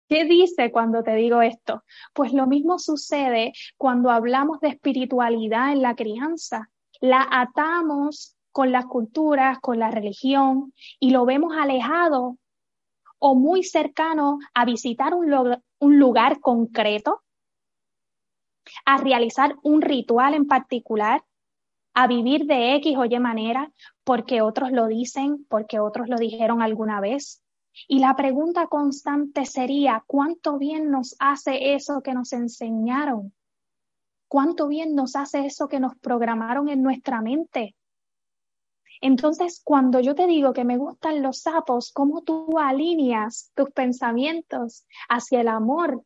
¿Qué 0.08 0.24
dice 0.24 0.70
cuando 0.70 1.02
te 1.02 1.14
digo 1.16 1.42
esto? 1.42 1.82
Pues 2.12 2.32
lo 2.32 2.46
mismo 2.46 2.78
sucede 2.78 3.52
cuando 3.76 4.10
hablamos 4.10 4.60
de 4.60 4.68
espiritualidad 4.68 5.72
en 5.72 5.82
la 5.82 5.96
crianza. 5.96 6.70
La 7.00 7.26
atamos 7.30 8.36
con 8.52 8.72
las 8.72 8.86
culturas, 8.86 9.58
con 9.60 9.78
la 9.78 9.90
religión 9.90 10.72
y 11.00 11.10
lo 11.10 11.26
vemos 11.26 11.54
alejado 11.56 12.38
o 13.18 13.34
muy 13.34 13.62
cercano 13.62 14.38
a 14.54 14.64
visitar 14.64 15.12
un, 15.14 15.98
lugar 15.98 16.40
concreto, 16.40 17.22
a 18.84 18.98
realizar 18.98 19.56
un 19.62 19.82
ritual 19.82 20.34
en 20.34 20.46
particular, 20.46 21.24
a 21.94 22.06
vivir 22.06 22.46
de 22.46 22.76
X 22.76 22.96
o 22.96 23.04
Y 23.04 23.18
manera, 23.18 23.72
porque 24.04 24.42
otros 24.42 24.70
lo 24.70 24.86
dicen, 24.86 25.46
porque 25.48 25.80
otros 25.80 26.08
lo 26.08 26.16
dijeron 26.16 26.62
alguna 26.62 27.00
vez. 27.00 27.42
Y 27.88 27.98
la 27.98 28.16
pregunta 28.16 28.66
constante 28.68 29.44
sería, 29.44 30.02
¿cuánto 30.06 30.58
bien 30.58 30.90
nos 30.90 31.14
hace 31.18 31.74
eso 31.74 32.02
que 32.02 32.14
nos 32.14 32.32
enseñaron? 32.32 33.34
¿Cuánto 34.28 34.66
bien 34.66 34.94
nos 34.94 35.14
hace 35.14 35.46
eso 35.46 35.68
que 35.68 35.78
nos 35.78 35.96
programaron 35.96 36.68
en 36.68 36.82
nuestra 36.82 37.20
mente? 37.20 37.76
Entonces, 39.00 39.60
cuando 39.62 40.00
yo 40.00 40.14
te 40.14 40.26
digo 40.26 40.52
que 40.52 40.64
me 40.64 40.78
gustan 40.78 41.22
los 41.22 41.42
sapos, 41.42 41.92
¿cómo 41.92 42.22
tú 42.22 42.58
alineas 42.58 43.52
tus 43.54 43.70
pensamientos 43.70 44.86
hacia 45.08 45.42
el 45.42 45.48
amor 45.48 46.02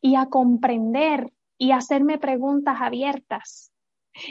y 0.00 0.14
a 0.14 0.26
comprender 0.26 1.32
y 1.58 1.72
hacerme 1.72 2.18
preguntas 2.18 2.78
abiertas? 2.80 3.72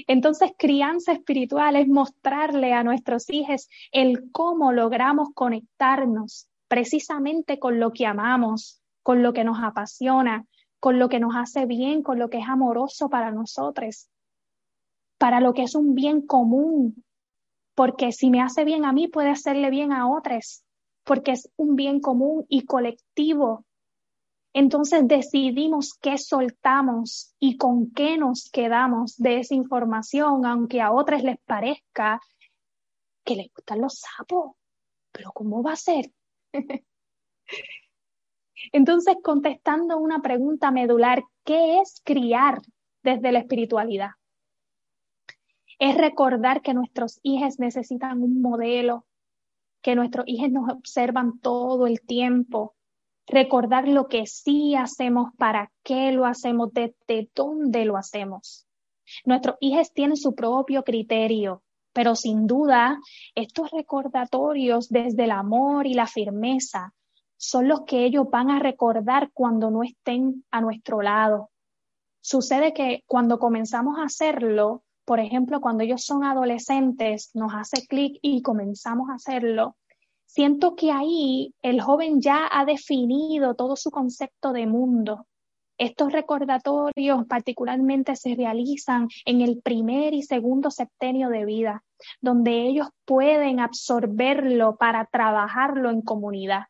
Entonces, 0.08 0.52
crianza 0.58 1.12
espiritual 1.12 1.76
es 1.76 1.88
mostrarle 1.88 2.74
a 2.74 2.84
nuestros 2.84 3.30
hijos 3.30 3.70
el 3.92 4.32
cómo 4.32 4.72
logramos 4.72 5.30
conectarnos 5.34 6.49
precisamente 6.70 7.60
con 7.60 7.80
lo 7.80 7.92
que 7.92 8.06
amamos, 8.06 8.82
con 9.04 9.22
lo 9.22 9.34
que 9.34 9.44
nos 9.44 9.58
apasiona, 9.62 10.46
con 10.80 11.00
lo 11.00 11.10
que 11.10 11.20
nos 11.20 11.36
hace 11.36 11.66
bien, 11.66 12.04
con 12.04 12.20
lo 12.20 12.30
que 12.30 12.38
es 12.38 12.48
amoroso 12.48 13.10
para 13.10 13.32
nosotros, 13.32 14.10
para 15.18 15.42
lo 15.42 15.54
que 15.54 15.64
es 15.64 15.76
un 15.76 15.96
bien 15.96 16.26
común, 16.26 17.04
porque 17.76 18.12
si 18.12 18.30
me 18.30 18.42
hace 18.42 18.64
bien 18.64 18.86
a 18.86 18.94
mí, 18.94 19.08
puede 19.08 19.30
hacerle 19.30 19.70
bien 19.70 19.92
a 19.92 20.10
otros, 20.10 20.64
porque 21.04 21.32
es 21.32 21.50
un 21.58 21.76
bien 21.76 22.00
común 22.00 22.46
y 22.48 22.66
colectivo. 22.66 23.66
Entonces 24.54 25.08
decidimos 25.08 25.94
qué 26.00 26.18
soltamos 26.18 27.34
y 27.40 27.58
con 27.58 27.92
qué 27.92 28.18
nos 28.18 28.50
quedamos 28.52 29.18
de 29.18 29.40
esa 29.40 29.56
información, 29.56 30.46
aunque 30.46 30.82
a 30.82 30.92
otros 30.92 31.24
les 31.24 31.40
parezca 31.40 32.22
que 33.24 33.36
les 33.36 33.52
gustan 33.54 33.82
los 33.82 34.00
sapos. 34.00 34.56
Pero 35.12 35.32
¿cómo 35.32 35.64
va 35.64 35.74
a 35.74 35.76
ser? 35.76 36.12
Entonces, 38.72 39.16
contestando 39.24 39.98
una 39.98 40.22
pregunta 40.22 40.72
medular, 40.72 41.24
¿qué 41.46 41.80
es 41.80 42.02
criar 42.04 42.60
desde 43.04 43.32
la 43.32 43.40
espiritualidad? 43.40 44.12
Es 45.80 45.98
recordar 45.98 46.62
que 46.62 46.74
nuestros 46.74 47.20
hijos 47.24 47.58
necesitan 47.60 48.22
un 48.22 48.42
modelo, 48.42 49.06
que 49.82 49.96
nuestros 49.96 50.26
hijos 50.28 50.52
nos 50.52 50.70
observan 50.70 51.40
todo 51.40 51.88
el 51.88 52.02
tiempo, 52.02 52.76
recordar 53.28 53.88
lo 53.88 54.08
que 54.08 54.26
sí 54.26 54.76
hacemos, 54.76 55.32
para 55.38 55.72
qué 55.84 56.12
lo 56.12 56.26
hacemos, 56.26 56.74
desde 56.74 57.30
dónde 57.34 57.86
lo 57.86 57.96
hacemos. 57.96 58.68
Nuestros 59.24 59.56
hijos 59.62 59.94
tienen 59.94 60.18
su 60.18 60.36
propio 60.36 60.84
criterio, 60.84 61.64
pero 62.00 62.16
sin 62.16 62.48
duda 62.48 62.98
estos 63.36 63.72
recordatorios 63.72 64.88
desde 64.88 65.26
el 65.26 65.32
amor 65.32 65.86
y 65.86 65.96
la 65.96 66.08
firmeza 66.08 66.94
son 67.36 67.68
los 67.68 67.82
que 67.82 68.06
ellos 68.06 68.30
van 68.32 68.50
a 68.50 68.60
recordar 68.60 69.32
cuando 69.34 69.70
no 69.70 69.84
estén 69.84 70.46
a 70.50 70.62
nuestro 70.62 71.02
lado. 71.02 71.50
Sucede 72.22 72.74
que 72.74 73.04
cuando 73.06 73.38
comenzamos 73.38 74.00
a 74.00 74.04
hacerlo, 74.04 74.84
por 75.04 75.20
ejemplo, 75.20 75.60
cuando 75.60 75.84
ellos 75.84 76.06
son 76.06 76.24
adolescentes, 76.24 77.32
nos 77.34 77.54
hace 77.54 77.86
clic 77.86 78.18
y 78.22 78.44
comenzamos 78.44 79.10
a 79.10 79.16
hacerlo, 79.16 79.76
siento 80.26 80.78
que 80.78 80.94
ahí 80.94 81.54
el 81.62 81.82
joven 81.82 82.22
ya 82.22 82.48
ha 82.50 82.64
definido 82.64 83.56
todo 83.56 83.76
su 83.76 83.92
concepto 83.92 84.54
de 84.54 84.68
mundo. 84.68 85.28
Estos 85.78 86.14
recordatorios 86.14 87.26
particularmente 87.28 88.16
se 88.16 88.36
realizan 88.36 89.10
en 89.26 89.42
el 89.42 89.62
primer 89.62 90.14
y 90.14 90.24
segundo 90.24 90.72
septenio 90.72 91.28
de 91.28 91.44
vida, 91.44 91.84
donde 92.22 92.68
ellos 92.68 92.90
pueden 93.06 93.60
absorberlo 93.60 94.76
para 94.78 95.06
trabajarlo 95.06 95.90
en 95.90 96.02
comunidad. 96.02 96.64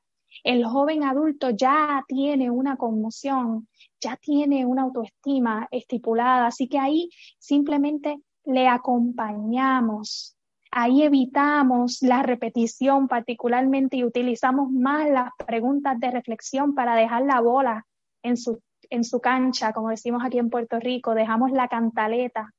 El 0.43 0.65
joven 0.65 1.03
adulto 1.03 1.49
ya 1.49 2.03
tiene 2.07 2.49
una 2.49 2.77
conmoción, 2.77 3.67
ya 3.99 4.15
tiene 4.17 4.65
una 4.65 4.83
autoestima 4.83 5.67
estipulada, 5.71 6.47
así 6.47 6.67
que 6.67 6.79
ahí 6.79 7.09
simplemente 7.39 8.21
le 8.45 8.67
acompañamos. 8.67 10.35
Ahí 10.71 11.01
evitamos 11.01 12.01
la 12.01 12.21
repetición 12.21 13.07
particularmente 13.07 13.97
y 13.97 14.03
utilizamos 14.03 14.71
más 14.71 15.09
las 15.09 15.29
preguntas 15.45 15.99
de 15.99 16.11
reflexión 16.11 16.75
para 16.75 16.95
dejar 16.95 17.23
la 17.23 17.41
bola 17.41 17.87
en 18.21 18.37
su, 18.37 18.61
en 18.89 19.03
su 19.03 19.19
cancha, 19.19 19.73
como 19.73 19.89
decimos 19.89 20.23
aquí 20.23 20.37
en 20.37 20.49
Puerto 20.49 20.79
Rico, 20.79 21.15
dejamos 21.15 21.51
la 21.51 21.67
cantaleta, 21.67 22.53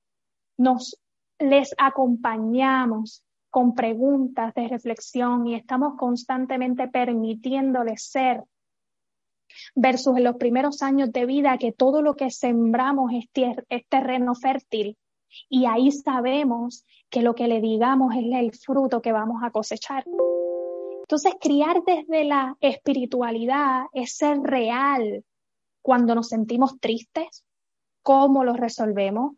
nos 0.57 1.01
les 1.41 1.75
acompañamos 1.79 3.25
con 3.51 3.75
preguntas 3.75 4.55
de 4.55 4.69
reflexión 4.69 5.47
y 5.47 5.55
estamos 5.57 5.97
constantemente 5.99 6.87
permitiéndoles 6.89 8.05
ser 8.05 8.45
versus 9.75 10.17
en 10.17 10.25
los 10.25 10.37
primeros 10.37 10.83
años 10.83 11.13
de 11.13 11.27
vida 11.27 11.59
que 11.59 11.73
todo 11.73 12.03
lo 12.03 12.15
que 12.15 12.31
sembramos 12.31 13.11
es, 13.13 13.27
es 13.69 13.89
terreno 13.89 14.35
fértil 14.35 14.97
y 15.49 15.67
ahí 15.67 15.91
sabemos 15.91 16.85
que 17.09 17.23
lo 17.23 17.35
que 17.35 17.49
le 17.49 17.61
digamos 17.61 18.15
es 18.15 18.25
el 18.33 18.53
fruto 18.53 19.03
que 19.03 19.13
vamos 19.13 19.43
a 19.43 19.51
cosechar. 19.51 20.07
Entonces, 21.03 21.35
criar 21.41 21.83
desde 21.85 22.25
la 22.25 22.57
espiritualidad 22.61 23.87
es 23.93 24.17
ser 24.17 24.39
real 24.43 25.25
cuando 25.83 26.15
nos 26.15 26.29
sentimos 26.29 26.79
tristes, 26.79 27.45
cómo 28.03 28.45
lo 28.45 28.53
resolvemos, 28.55 29.35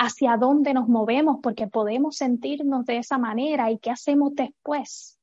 hacia 0.00 0.38
dónde 0.38 0.72
nos 0.72 0.88
movemos, 0.88 1.40
porque 1.42 1.66
podemos 1.66 2.16
sentirnos 2.16 2.86
de 2.86 2.96
esa 2.96 3.18
manera 3.18 3.70
y 3.70 3.78
qué 3.78 3.90
hacemos 3.90 4.34
después 4.34 5.18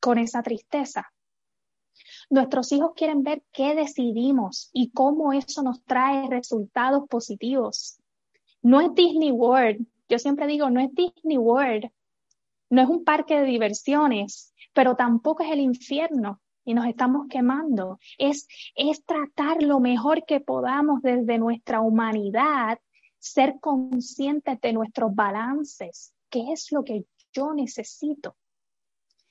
con 0.00 0.18
esa 0.18 0.42
tristeza. 0.42 1.10
Nuestros 2.28 2.70
hijos 2.72 2.92
quieren 2.94 3.22
ver 3.22 3.42
qué 3.52 3.74
decidimos 3.74 4.68
y 4.74 4.90
cómo 4.90 5.32
eso 5.32 5.62
nos 5.62 5.82
trae 5.82 6.28
resultados 6.28 7.08
positivos. 7.08 8.02
No 8.60 8.82
es 8.82 8.94
Disney 8.94 9.30
World. 9.30 9.86
Yo 10.10 10.18
siempre 10.18 10.46
digo, 10.46 10.68
no 10.68 10.80
es 10.80 10.94
Disney 10.94 11.38
World. 11.38 11.90
No 12.68 12.82
es 12.82 12.88
un 12.90 13.04
parque 13.04 13.40
de 13.40 13.46
diversiones, 13.46 14.52
pero 14.74 14.94
tampoco 14.94 15.42
es 15.42 15.50
el 15.52 15.60
infierno 15.60 16.42
y 16.66 16.74
nos 16.74 16.84
estamos 16.84 17.28
quemando. 17.30 17.98
Es, 18.18 18.46
es 18.74 19.02
tratar 19.06 19.62
lo 19.62 19.80
mejor 19.80 20.26
que 20.26 20.40
podamos 20.40 21.00
desde 21.00 21.38
nuestra 21.38 21.80
humanidad, 21.80 22.78
ser 23.18 23.58
conscientes 23.60 24.60
de 24.60 24.72
nuestros 24.72 25.14
balances. 25.14 26.12
¿Qué 26.30 26.52
es 26.52 26.70
lo 26.72 26.84
que 26.84 27.04
yo 27.32 27.52
necesito? 27.54 28.36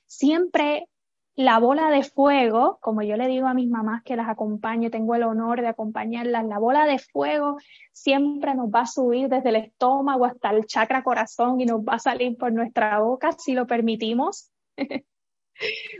Siempre 0.05 0.87
la 1.35 1.59
bola 1.59 1.91
de 1.91 2.03
fuego, 2.03 2.79
como 2.81 3.03
yo 3.03 3.15
le 3.15 3.27
digo 3.27 3.47
a 3.47 3.53
mis 3.53 3.69
mamás 3.69 4.01
que 4.03 4.15
las 4.15 4.27
acompaño, 4.27 4.89
tengo 4.89 5.13
el 5.13 5.23
honor 5.23 5.61
de 5.61 5.67
acompañarlas, 5.67 6.45
la 6.45 6.57
bola 6.57 6.87
de 6.87 6.97
fuego 6.97 7.57
siempre 7.93 8.55
nos 8.55 8.69
va 8.69 8.81
a 8.81 8.87
subir 8.87 9.29
desde 9.29 9.49
el 9.49 9.57
estómago 9.57 10.25
hasta 10.25 10.49
el 10.49 10.65
chakra 10.65 11.03
corazón 11.03 11.61
y 11.61 11.65
nos 11.65 11.81
va 11.81 11.93
a 11.93 11.99
salir 11.99 12.35
por 12.37 12.51
nuestra 12.51 12.99
boca 12.99 13.33
si 13.33 13.53
lo 13.53 13.67
permitimos. 13.67 14.49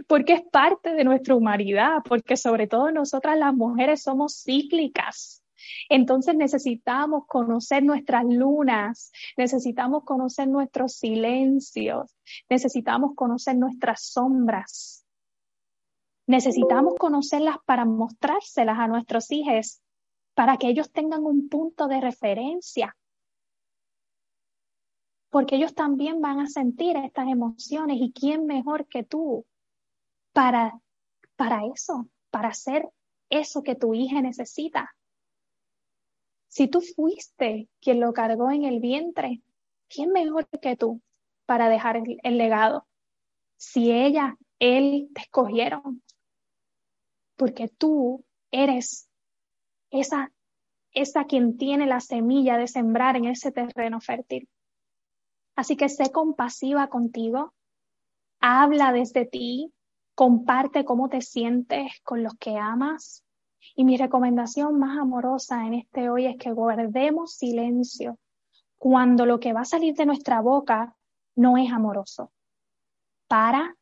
porque 0.08 0.34
es 0.34 0.42
parte 0.52 0.94
de 0.94 1.04
nuestra 1.04 1.36
humanidad, 1.36 2.00
porque 2.08 2.38
sobre 2.38 2.68
todo 2.68 2.92
nosotras 2.92 3.38
las 3.38 3.54
mujeres 3.54 4.02
somos 4.02 4.42
cíclicas. 4.44 5.44
Entonces 5.90 6.36
necesitamos 6.36 7.26
conocer 7.28 7.84
nuestras 7.84 8.26
lunas, 8.26 9.12
necesitamos 9.36 10.04
conocer 10.04 10.48
nuestros 10.48 10.94
silencios, 10.94 12.16
necesitamos 12.50 13.16
conocer 13.16 13.58
nuestras 13.58 14.04
sombras. 14.04 15.06
Necesitamos 16.28 16.96
conocerlas 17.00 17.56
para 17.66 17.86
mostrárselas 17.86 18.78
a 18.78 18.88
nuestros 18.88 19.32
hijos, 19.32 19.82
para 20.34 20.58
que 20.58 20.68
ellos 20.68 20.92
tengan 20.92 21.24
un 21.24 21.48
punto 21.48 21.88
de 21.88 22.02
referencia. 22.02 22.98
Porque 25.30 25.56
ellos 25.56 25.74
también 25.74 26.20
van 26.20 26.40
a 26.40 26.48
sentir 26.48 26.98
estas 26.98 27.30
emociones 27.30 27.98
y 28.02 28.12
quién 28.12 28.46
mejor 28.46 28.88
que 28.88 29.04
tú 29.04 29.46
para, 30.34 30.80
para 31.38 31.66
eso, 31.66 32.10
para 32.30 32.50
hacer 32.50 32.90
eso 33.30 33.64
que 33.64 33.76
tu 33.76 33.94
hija 33.94 34.22
necesita. 34.22 34.97
Si 36.48 36.68
tú 36.68 36.82
fuiste 36.82 37.70
quien 37.82 38.00
lo 38.00 38.14
cargó 38.14 38.52
en 38.52 38.64
el 38.64 38.80
vientre, 38.80 39.42
¿quién 39.90 40.12
mejor 40.12 40.48
que 40.48 40.76
tú 40.76 41.02
para 41.46 41.70
dejar 41.70 42.02
el, 42.24 42.38
legado? 42.38 42.88
Si 43.58 43.92
ella, 43.92 44.38
él 44.60 45.10
te 45.14 45.22
escogieron, 45.22 46.04
porque 47.36 47.68
tú 47.68 48.26
eres 48.52 49.10
esa, 49.92 50.32
esa 50.92 51.26
quien 51.26 51.58
tiene 51.58 51.86
la 51.86 52.00
semilla 52.00 52.58
de 52.58 52.68
sembrar 52.68 53.16
en 53.16 53.26
ese 53.26 53.52
terreno 53.52 54.00
fértil. 54.02 54.50
Así 55.56 55.76
que 55.76 55.90
sé 55.90 56.12
compasiva 56.12 56.88
contigo, 56.88 57.54
habla 58.40 58.92
desde 58.92 59.26
ti, 59.26 59.74
comparte 60.16 60.86
cómo 60.86 61.10
te 61.10 61.22
sientes 61.22 61.92
con 62.04 62.24
los 62.24 62.34
que 62.36 62.58
amas. 62.58 63.24
Y 63.76 63.86
mi 63.86 63.98
recomendación 63.98 64.80
más 64.80 64.98
amorosa 64.98 65.66
en 65.66 65.76
este 65.76 66.10
hoy 66.10 66.26
es 66.26 66.38
que 66.38 66.52
guardemos 66.52 67.34
silencio 67.34 68.18
cuando 68.78 69.26
lo 69.26 69.40
que 69.40 69.54
va 69.54 69.62
a 69.62 69.66
salir 69.66 69.96
de 69.96 70.06
nuestra 70.06 70.42
boca 70.42 70.96
no 71.36 71.58
es 71.58 71.72
amoroso. 71.72 72.32
Para, 73.28 73.76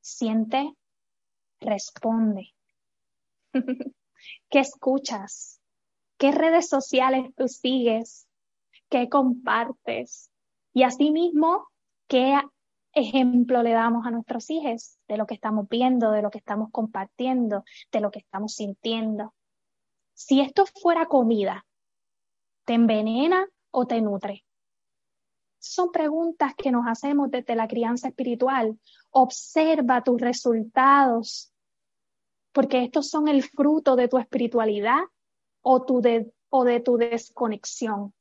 siente, 0.00 0.74
responde. 1.60 2.54
¿Qué 4.50 4.58
escuchas? 4.58 5.60
¿Qué 6.18 6.32
redes 6.32 6.68
sociales 6.68 7.32
tú 7.36 7.48
sigues? 7.48 8.28
¿Qué 8.88 9.08
compartes? 9.08 10.30
Y 10.72 10.82
asimismo, 10.82 11.68
¿qué 12.08 12.38
ejemplo 12.92 13.62
le 13.62 13.72
damos 13.72 14.06
a 14.06 14.10
nuestros 14.10 14.50
hijos 14.50 14.98
de 15.08 15.16
lo 15.16 15.26
que 15.26 15.34
estamos 15.34 15.68
viendo, 15.68 16.10
de 16.10 16.22
lo 16.22 16.30
que 16.30 16.38
estamos 16.38 16.70
compartiendo, 16.70 17.64
de 17.92 18.00
lo 18.00 18.10
que 18.10 18.20
estamos 18.20 18.54
sintiendo? 18.54 19.34
Si 20.14 20.40
esto 20.40 20.66
fuera 20.66 21.06
comida, 21.06 21.66
¿te 22.64 22.74
envenena 22.74 23.48
o 23.70 23.86
te 23.86 24.00
nutre? 24.00 24.44
Son 25.58 25.92
preguntas 25.92 26.54
que 26.54 26.70
nos 26.70 26.86
hacemos 26.86 27.30
desde 27.30 27.54
la 27.54 27.68
crianza 27.68 28.08
espiritual. 28.08 28.78
Observa 29.10 30.02
tus 30.02 30.20
resultados, 30.20 31.52
porque 32.52 32.84
estos 32.84 33.08
son 33.08 33.28
el 33.28 33.42
fruto 33.42 33.94
de 33.94 34.08
tu 34.08 34.18
espiritualidad 34.18 35.00
o, 35.62 35.82
tu 35.84 36.00
de, 36.00 36.32
o 36.48 36.64
de 36.64 36.80
tu 36.80 36.96
desconexión. 36.96 38.14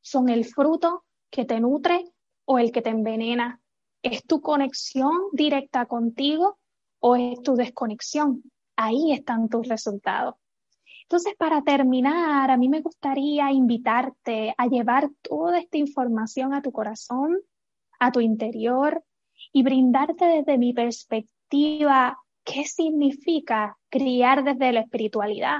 Son 0.00 0.28
el 0.28 0.44
fruto 0.44 1.04
que 1.30 1.44
te 1.44 1.60
nutre 1.60 2.11
o 2.44 2.58
el 2.58 2.72
que 2.72 2.82
te 2.82 2.90
envenena. 2.90 3.60
¿Es 4.02 4.24
tu 4.24 4.40
conexión 4.40 5.12
directa 5.32 5.86
contigo 5.86 6.58
o 7.00 7.16
es 7.16 7.40
tu 7.42 7.54
desconexión? 7.54 8.42
Ahí 8.76 9.12
están 9.12 9.48
tus 9.48 9.68
resultados. 9.68 10.34
Entonces, 11.02 11.34
para 11.36 11.62
terminar, 11.62 12.50
a 12.50 12.56
mí 12.56 12.68
me 12.68 12.80
gustaría 12.80 13.52
invitarte 13.52 14.54
a 14.56 14.66
llevar 14.66 15.10
toda 15.20 15.58
esta 15.58 15.76
información 15.76 16.54
a 16.54 16.62
tu 16.62 16.72
corazón, 16.72 17.38
a 18.00 18.10
tu 18.12 18.20
interior 18.20 19.04
y 19.52 19.62
brindarte 19.62 20.24
desde 20.24 20.56
mi 20.58 20.72
perspectiva 20.72 22.18
qué 22.44 22.64
significa 22.64 23.76
criar 23.90 24.42
desde 24.42 24.72
la 24.72 24.80
espiritualidad, 24.80 25.58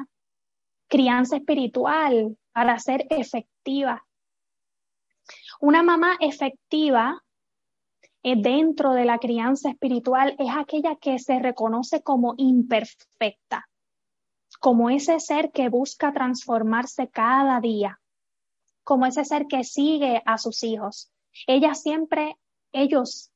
crianza 0.89 1.37
espiritual 1.37 2.37
para 2.53 2.79
ser 2.79 3.07
efectiva. 3.11 4.05
Una 5.63 5.85
mamá 5.85 6.17
efectiva 6.19 7.23
eh, 8.25 8.35
dentro 8.37 8.95
de 8.95 9.05
la 9.05 9.19
crianza 9.19 9.71
espiritual 9.71 10.35
es 10.41 10.49
aquella 10.57 10.97
que 10.97 11.21
se 11.21 11.39
reconoce 11.39 12.03
como 12.03 12.35
imperfecta, 12.37 13.69
como 14.59 14.91
ese 14.91 15.21
ser 15.21 15.53
que 15.53 15.69
busca 15.69 16.13
transformarse 16.13 17.11
cada 17.11 17.61
día, 17.61 18.01
como 18.83 19.07
ese 19.07 19.25
ser 19.25 19.47
que 19.47 19.63
sigue 19.63 20.21
a 20.27 20.37
sus 20.37 20.65
hijos. 20.65 21.13
Ella 21.47 21.75
siempre, 21.75 22.37
ellos, 22.73 23.31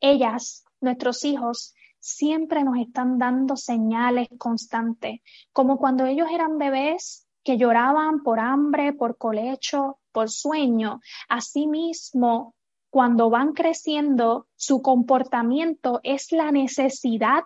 ellas, 0.00 0.66
nuestros 0.82 1.24
hijos, 1.24 1.74
siempre 1.98 2.62
nos 2.62 2.76
están 2.76 3.16
dando 3.16 3.56
señales 3.56 4.28
constantes, 4.36 5.22
como 5.54 5.78
cuando 5.78 6.04
ellos 6.04 6.28
eran 6.30 6.58
bebés 6.58 7.26
que 7.48 7.56
lloraban 7.56 8.22
por 8.22 8.40
hambre, 8.40 8.92
por 8.92 9.16
colecho, 9.16 10.00
por 10.12 10.28
sueño. 10.28 11.00
Asimismo, 11.30 12.54
cuando 12.90 13.30
van 13.30 13.54
creciendo, 13.54 14.48
su 14.54 14.82
comportamiento 14.82 16.00
es 16.02 16.30
la 16.30 16.52
necesidad 16.52 17.44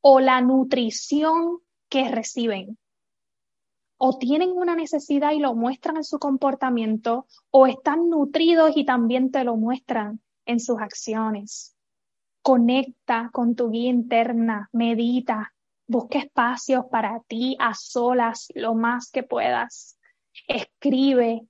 o 0.00 0.20
la 0.20 0.40
nutrición 0.40 1.58
que 1.90 2.08
reciben. 2.08 2.78
O 3.98 4.16
tienen 4.16 4.52
una 4.52 4.74
necesidad 4.74 5.32
y 5.32 5.38
lo 5.38 5.54
muestran 5.54 5.98
en 5.98 6.04
su 6.04 6.18
comportamiento, 6.18 7.26
o 7.50 7.66
están 7.66 8.08
nutridos 8.08 8.74
y 8.74 8.86
también 8.86 9.30
te 9.30 9.44
lo 9.44 9.56
muestran 9.56 10.22
en 10.46 10.60
sus 10.60 10.80
acciones. 10.80 11.76
Conecta 12.40 13.28
con 13.34 13.54
tu 13.54 13.68
guía 13.68 13.90
interna, 13.90 14.70
medita, 14.72 15.52
busca 15.88 16.18
espacios 16.18 16.84
para 16.90 17.20
ti 17.26 17.56
a 17.58 17.74
solas 17.74 18.48
lo 18.54 18.74
más 18.74 19.10
que 19.10 19.22
puedas. 19.24 19.98
Escribe 20.46 21.42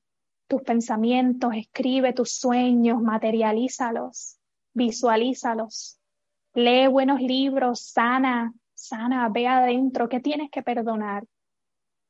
tus 0.46 0.62
pensamientos, 0.62 1.52
escribe 1.54 2.14
tus 2.14 2.32
sueños, 2.32 3.02
materialízalos, 3.02 4.38
visualízalos. 4.72 6.00
Lee 6.54 6.86
buenos 6.86 7.20
libros, 7.20 7.82
sana, 7.82 8.54
sana, 8.74 9.28
ve 9.28 9.46
adentro, 9.46 10.08
¿qué 10.08 10.20
tienes 10.20 10.50
que 10.50 10.62
perdonar? 10.62 11.24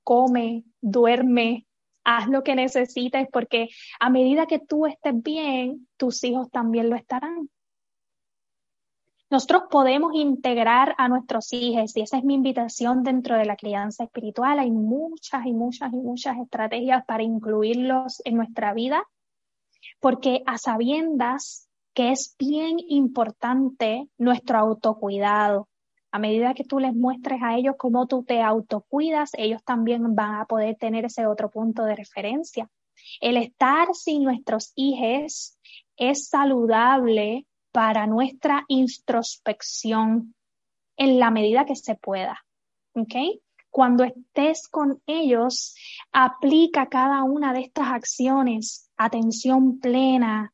Come, 0.05 0.65
duerme, 0.81 1.67
haz 2.05 2.29
lo 2.29 2.43
que 2.43 2.55
necesites, 2.55 3.27
porque 3.33 3.69
a 3.99 4.11
medida 4.11 4.47
que 4.47 4.59
tú 4.59 4.87
estés 4.87 5.21
bien, 5.23 5.89
tus 5.97 6.23
hijos 6.25 6.51
también 6.51 6.91
lo 6.91 6.97
estarán. 6.97 7.51
Nosotros 9.31 9.65
podemos 9.71 10.15
integrar 10.15 10.95
a 10.97 11.07
nuestros 11.09 11.53
hijos 11.53 11.95
y 11.95 12.01
esa 12.01 12.17
es 12.17 12.25
mi 12.25 12.33
invitación 12.33 13.03
dentro 13.03 13.37
de 13.37 13.45
la 13.45 13.57
crianza 13.57 14.05
espiritual. 14.05 14.59
Hay 14.59 14.71
muchas 14.71 15.45
y 15.45 15.53
muchas 15.53 15.93
y 15.93 15.97
muchas 15.97 16.39
estrategias 16.39 17.05
para 17.05 17.23
incluirlos 17.23 18.23
en 18.25 18.37
nuestra 18.37 18.73
vida, 18.73 19.05
porque 20.01 20.43
a 20.47 20.57
sabiendas 20.57 21.69
que 21.93 22.11
es 22.11 22.37
bien 22.39 22.77
importante 22.89 24.09
nuestro 24.17 24.59
autocuidado. 24.59 25.69
A 26.11 26.19
medida 26.19 26.55
que 26.55 26.65
tú 26.65 26.79
les 26.79 26.95
muestres 26.95 27.41
a 27.43 27.55
ellos 27.55 27.75
cómo 27.77 28.07
tú 28.07 28.25
te 28.25 28.41
autocuidas, 28.41 29.33
ellos 29.35 29.63
también 29.63 30.15
van 30.15 30.37
a 30.37 30.47
poder 30.47 30.77
tener 30.77 31.05
ese 31.05 31.27
otro 31.27 31.51
punto 31.51 31.85
de 31.85 31.97
referencia. 31.97 32.71
El 33.21 33.37
estar 33.37 33.89
sin 33.93 34.23
nuestros 34.23 34.73
hijos 34.75 35.59
es 35.97 36.29
saludable 36.29 37.48
para 37.73 38.07
nuestra 38.07 38.65
introspección 38.69 40.35
en 40.97 41.19
la 41.19 41.31
medida 41.31 41.65
que 41.65 41.77
se 41.77 41.95
pueda. 41.95 42.45
¿Ok? 42.95 43.15
Cuando 43.71 44.05
estés 44.05 44.67
con 44.69 45.03
ellos, 45.07 45.75
aplica 46.11 46.89
cada 46.89 47.23
una 47.23 47.53
de 47.53 47.61
estas 47.61 47.89
acciones, 47.89 48.91
atención 48.97 49.79
plena, 49.79 50.53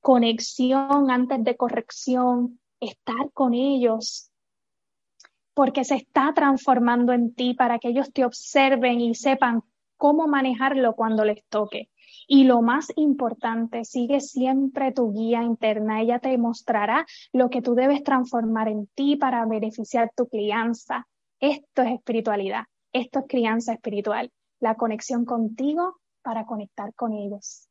conexión 0.00 1.10
antes 1.10 1.44
de 1.44 1.56
corrección, 1.56 2.60
estar 2.80 3.30
con 3.32 3.54
ellos, 3.54 4.30
porque 5.54 5.84
se 5.84 5.96
está 5.96 6.32
transformando 6.34 7.12
en 7.12 7.34
ti 7.34 7.54
para 7.54 7.78
que 7.78 7.88
ellos 7.88 8.12
te 8.12 8.24
observen 8.24 9.00
y 9.00 9.14
sepan 9.14 9.62
cómo 9.96 10.26
manejarlo 10.26 10.94
cuando 10.94 11.24
les 11.24 11.44
toque. 11.48 11.90
Y 12.34 12.44
lo 12.44 12.62
más 12.62 12.90
importante, 12.96 13.84
sigue 13.84 14.22
siempre 14.22 14.90
tu 14.90 15.12
guía 15.12 15.42
interna. 15.42 16.00
Ella 16.00 16.18
te 16.18 16.38
mostrará 16.38 17.04
lo 17.30 17.50
que 17.50 17.60
tú 17.60 17.74
debes 17.74 18.02
transformar 18.02 18.68
en 18.68 18.86
ti 18.94 19.16
para 19.16 19.44
beneficiar 19.44 20.10
tu 20.16 20.26
crianza. 20.28 21.06
Esto 21.40 21.82
es 21.82 21.92
espiritualidad. 21.92 22.62
Esto 22.90 23.18
es 23.18 23.26
crianza 23.28 23.74
espiritual. 23.74 24.32
La 24.60 24.76
conexión 24.76 25.26
contigo 25.26 25.96
para 26.22 26.46
conectar 26.46 26.94
con 26.94 27.12
ellos. 27.12 27.68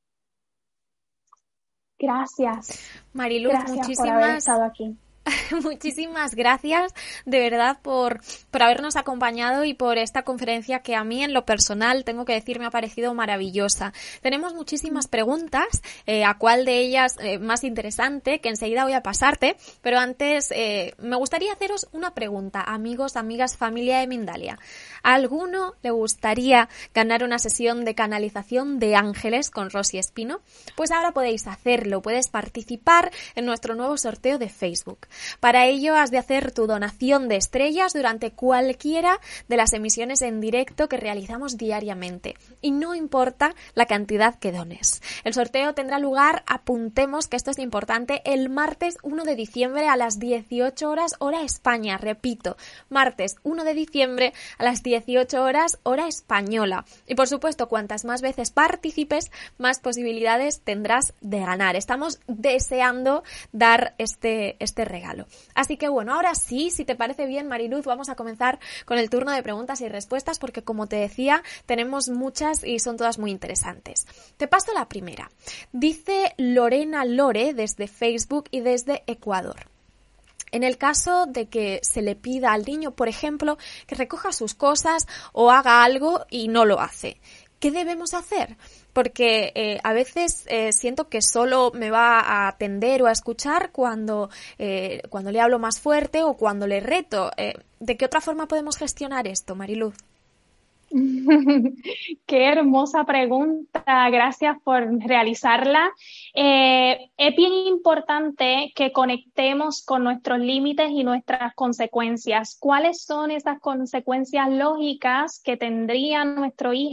Gracias. 1.98 2.88
Mariluz, 3.14 3.54
Gracias 3.54 3.78
muchísimas 3.78 4.10
por 4.12 4.24
haber 4.24 4.36
estado 4.36 4.64
aquí. 4.64 4.96
Muchísimas 5.64 6.34
gracias 6.34 6.94
de 7.26 7.40
verdad 7.40 7.78
por, 7.82 8.22
por 8.50 8.64
habernos 8.64 8.96
acompañado 8.96 9.64
y 9.64 9.74
por 9.74 9.98
esta 9.98 10.24
conferencia 10.24 10.80
que 10.80 10.96
a 10.96 11.04
mí 11.04 11.24
en 11.24 11.34
lo 11.34 11.46
personal 11.46 12.04
tengo 12.04 12.26
que 12.26 12.34
decir 12.34 12.60
me 12.60 12.66
ha 12.66 12.72
parecido 12.72 13.14
maravillosa. 13.14 13.94
Tenemos 14.22 14.54
muchísimas 14.54 15.08
preguntas, 15.08 15.82
eh, 16.06 16.24
a 16.24 16.36
cuál 16.36 16.66
de 16.66 16.80
ellas 16.80 17.18
eh, 17.20 17.38
más 17.38 17.64
interesante, 17.64 18.40
que 18.40 18.50
enseguida 18.50 18.84
voy 18.84 18.94
a 18.94 19.04
pasarte, 19.04 19.58
pero 19.82 20.00
antes 20.00 20.52
eh, 20.52 20.96
me 20.98 21.16
gustaría 21.16 21.54
haceros 21.54 21.88
una 21.92 22.14
pregunta, 22.14 22.62
amigos, 22.62 23.16
amigas, 23.16 23.58
familia 23.58 24.00
de 24.00 24.08
Mindalia. 24.08 24.60
¿A 25.04 25.14
alguno 25.14 25.76
le 25.84 25.92
gustaría 25.92 26.70
ganar 26.94 27.24
una 27.24 27.40
sesión 27.40 27.86
de 27.86 27.96
canalización 27.96 28.80
de 28.80 28.96
ángeles 28.96 29.50
con 29.50 29.70
Rosy 29.70 29.98
Espino? 29.98 30.42
Pues 30.76 30.92
ahora 30.92 31.12
podéis 31.12 31.48
hacerlo, 31.48 32.02
puedes 32.02 32.30
participar 32.30 33.12
en 33.36 33.46
nuestro 33.46 33.76
nuevo 33.76 33.98
sorteo 33.98 34.38
de 34.38 34.50
Facebook. 34.50 35.08
Para 35.40 35.66
ello 35.66 35.96
has 35.96 36.12
de 36.12 36.18
hacer 36.18 36.52
tu 36.52 36.68
donación 36.68 37.28
de 37.28 37.38
estrellas 37.38 37.94
durante 37.94 38.32
cualquiera 38.32 39.20
de 39.48 39.58
las 39.58 39.74
emisiones 39.74 40.22
en 40.22 40.42
directo 40.42 40.90
que 40.90 40.98
realizamos 40.98 41.58
diariamente. 41.58 42.36
Y 42.62 42.72
no 42.72 42.96
importa 42.96 43.56
la 43.74 43.86
cantidad 43.86 44.38
que 44.40 44.52
dones. 44.52 45.02
El 45.24 45.34
sorteo 45.34 45.74
tendrá 45.74 46.00
lugar, 46.00 46.44
apuntemos 46.48 47.28
que 47.28 47.38
esto 47.38 47.52
es 47.52 47.60
importante, 47.60 48.22
el 48.26 48.50
martes 48.50 48.98
1 49.04 49.24
de 49.24 49.36
diciembre 49.36 49.88
a 49.88 49.98
las 49.98 50.20
18 50.20 50.90
horas 50.90 51.16
hora 51.20 51.42
España. 51.42 51.98
Repito, 51.98 52.58
martes 52.90 53.36
1 53.44 53.64
de 53.64 53.74
diciembre 53.74 54.34
a 54.58 54.64
las 54.64 54.84
18 54.84 55.44
horas 55.44 55.80
hora 55.84 56.08
española. 56.08 56.86
Y 57.08 57.16
por 57.16 57.28
supuesto, 57.28 57.68
cuantas 57.68 58.06
más 58.06 58.22
veces 58.22 58.52
participes, 58.52 59.32
más 59.58 59.80
posibilidades 59.80 60.62
tendrás 60.62 61.14
de 61.22 61.40
ganar. 61.40 61.76
Estamos 61.76 62.20
deseando 62.28 63.24
dar 63.52 63.96
este, 63.98 64.56
este 64.60 64.86
regalo. 64.86 65.01
Así 65.56 65.78
que 65.78 65.90
bueno, 65.90 66.14
ahora 66.14 66.36
sí, 66.36 66.70
si 66.70 66.86
te 66.86 66.96
parece 66.96 67.26
bien, 67.26 67.48
Mariluz, 67.48 67.86
vamos 67.86 68.10
a 68.10 68.16
comenzar 68.16 68.60
con 68.86 68.98
el 68.98 69.10
turno 69.10 69.32
de 69.32 69.44
preguntas 69.44 69.82
y 69.82 69.90
respuestas 69.90 70.40
porque 70.40 70.64
como 70.64 70.88
te 70.88 70.98
decía, 70.98 71.44
tenemos 71.66 72.10
muchas 72.10 72.64
y 72.64 72.80
son 72.80 72.98
todas 72.98 73.20
muy 73.20 73.32
interesantes. 73.32 74.08
Te 74.38 74.48
paso 74.48 74.74
la 74.74 74.88
primera. 74.88 75.32
Dice 75.72 76.34
Lorena 76.38 77.06
Lore 77.06 77.54
desde 77.54 77.88
Facebook 77.88 78.46
y 78.52 78.62
desde 78.62 79.04
Ecuador. 79.08 79.72
En 80.52 80.64
el 80.64 80.78
caso 80.78 81.28
de 81.28 81.48
que 81.48 81.80
se 81.82 82.02
le 82.02 82.16
pida 82.16 82.52
al 82.52 82.66
niño, 82.66 82.92
por 82.92 83.08
ejemplo, 83.08 83.58
que 83.88 83.96
recoja 83.96 84.34
sus 84.34 84.54
cosas 84.54 85.08
o 85.32 85.50
haga 85.50 85.84
algo 85.84 86.26
y 86.30 86.50
no 86.50 86.66
lo 86.66 86.82
hace, 86.82 87.22
¿qué 87.62 87.72
debemos 87.72 88.14
hacer? 88.14 88.58
Porque 88.92 89.54
eh, 89.56 89.80
a 89.84 89.94
veces 89.94 90.44
eh, 90.48 90.74
siento 90.74 91.08
que 91.08 91.22
solo 91.22 91.72
me 91.74 91.92
va 91.92 92.20
a 92.20 92.50
atender 92.50 93.02
o 93.02 93.08
a 93.08 93.12
escuchar 93.14 93.72
cuando, 93.72 94.30
eh, 94.58 95.04
cuando 95.10 95.32
le 95.32 95.40
hablo 95.40 95.60
más 95.60 95.80
fuerte 95.80 96.24
o 96.24 96.34
cuando 96.34 96.68
le 96.68 96.82
reto. 96.82 97.32
¿De 97.80 97.98
qué 97.98 98.06
otra 98.06 98.20
forma 98.20 98.48
podemos 98.48 98.76
gestionar 98.78 99.28
esto, 99.28 99.56
Mariluz? 99.56 99.96
Qué 102.26 102.46
hermosa 102.46 103.06
pregunta, 103.06 104.10
gracias 104.10 104.58
por 104.64 104.88
realizarla. 105.00 105.90
Eh, 106.34 107.10
es 107.18 107.36
bien 107.36 107.54
importante 107.68 108.72
que 108.76 108.92
conectemos 108.92 109.84
con 109.84 110.04
nuestros 110.04 110.40
límites 110.40 110.90
y 110.92 111.04
nuestras 111.04 111.54
consecuencias. 111.56 112.58
¿Cuáles 112.60 113.04
son 113.04 113.32
esas 113.32 113.60
consecuencias 113.60 114.50
lógicas 114.50 115.42
que 115.44 115.58
tendría 115.58 116.26
nuestro 116.26 116.74
hijo 116.74 116.92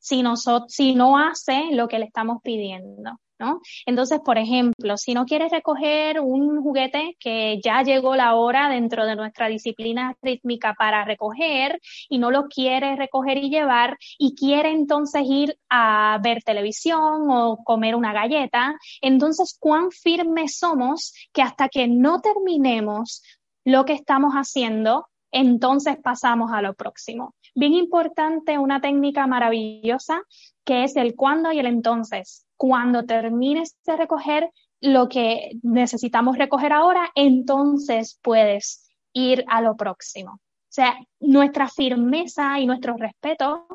si, 0.00 0.24
si 0.68 0.94
no 0.94 1.18
hace 1.18 1.68
lo 1.72 1.88
que 1.88 1.98
le 1.98 2.06
estamos 2.06 2.42
pidiendo? 2.42 3.18
Entonces, 3.84 4.20
por 4.24 4.38
ejemplo, 4.38 4.96
si 4.96 5.14
no 5.14 5.26
quieres 5.26 5.50
recoger 5.52 6.20
un 6.20 6.62
juguete 6.62 7.16
que 7.20 7.60
ya 7.62 7.82
llegó 7.82 8.16
la 8.16 8.34
hora 8.34 8.68
dentro 8.68 9.04
de 9.06 9.16
nuestra 9.16 9.48
disciplina 9.48 10.14
rítmica 10.22 10.74
para 10.74 11.04
recoger 11.04 11.80
y 12.08 12.18
no 12.18 12.30
lo 12.30 12.46
quiere 12.46 12.96
recoger 12.96 13.38
y 13.38 13.50
llevar 13.50 13.98
y 14.18 14.34
quiere 14.34 14.70
entonces 14.70 15.22
ir 15.26 15.58
a 15.68 16.18
ver 16.22 16.42
televisión 16.42 17.30
o 17.30 17.58
comer 17.64 17.94
una 17.94 18.12
galleta, 18.12 18.76
entonces 19.00 19.56
cuán 19.60 19.90
firmes 19.90 20.58
somos 20.58 21.12
que 21.32 21.42
hasta 21.42 21.68
que 21.68 21.88
no 21.88 22.20
terminemos 22.20 23.22
lo 23.64 23.84
que 23.84 23.92
estamos 23.92 24.34
haciendo, 24.34 25.08
entonces 25.30 25.96
pasamos 26.02 26.52
a 26.52 26.62
lo 26.62 26.74
próximo. 26.74 27.34
Bien 27.54 27.74
importante, 27.74 28.58
una 28.58 28.80
técnica 28.80 29.26
maravillosa 29.26 30.22
que 30.64 30.84
es 30.84 30.96
el 30.96 31.14
cuándo 31.16 31.52
y 31.52 31.58
el 31.58 31.66
entonces 31.66 32.45
cuando 32.56 33.04
termines 33.04 33.76
de 33.84 33.96
recoger 33.96 34.50
lo 34.80 35.08
que 35.08 35.52
necesitamos 35.62 36.38
recoger 36.38 36.72
ahora, 36.72 37.10
entonces 37.14 38.18
puedes 38.22 38.88
ir 39.12 39.44
a 39.48 39.62
lo 39.62 39.76
próximo. 39.76 40.32
O 40.32 40.72
sea, 40.76 40.98
nuestra 41.20 41.68
firmeza 41.68 42.60
y 42.60 42.66
nuestro 42.66 42.96
respeto 42.96 43.66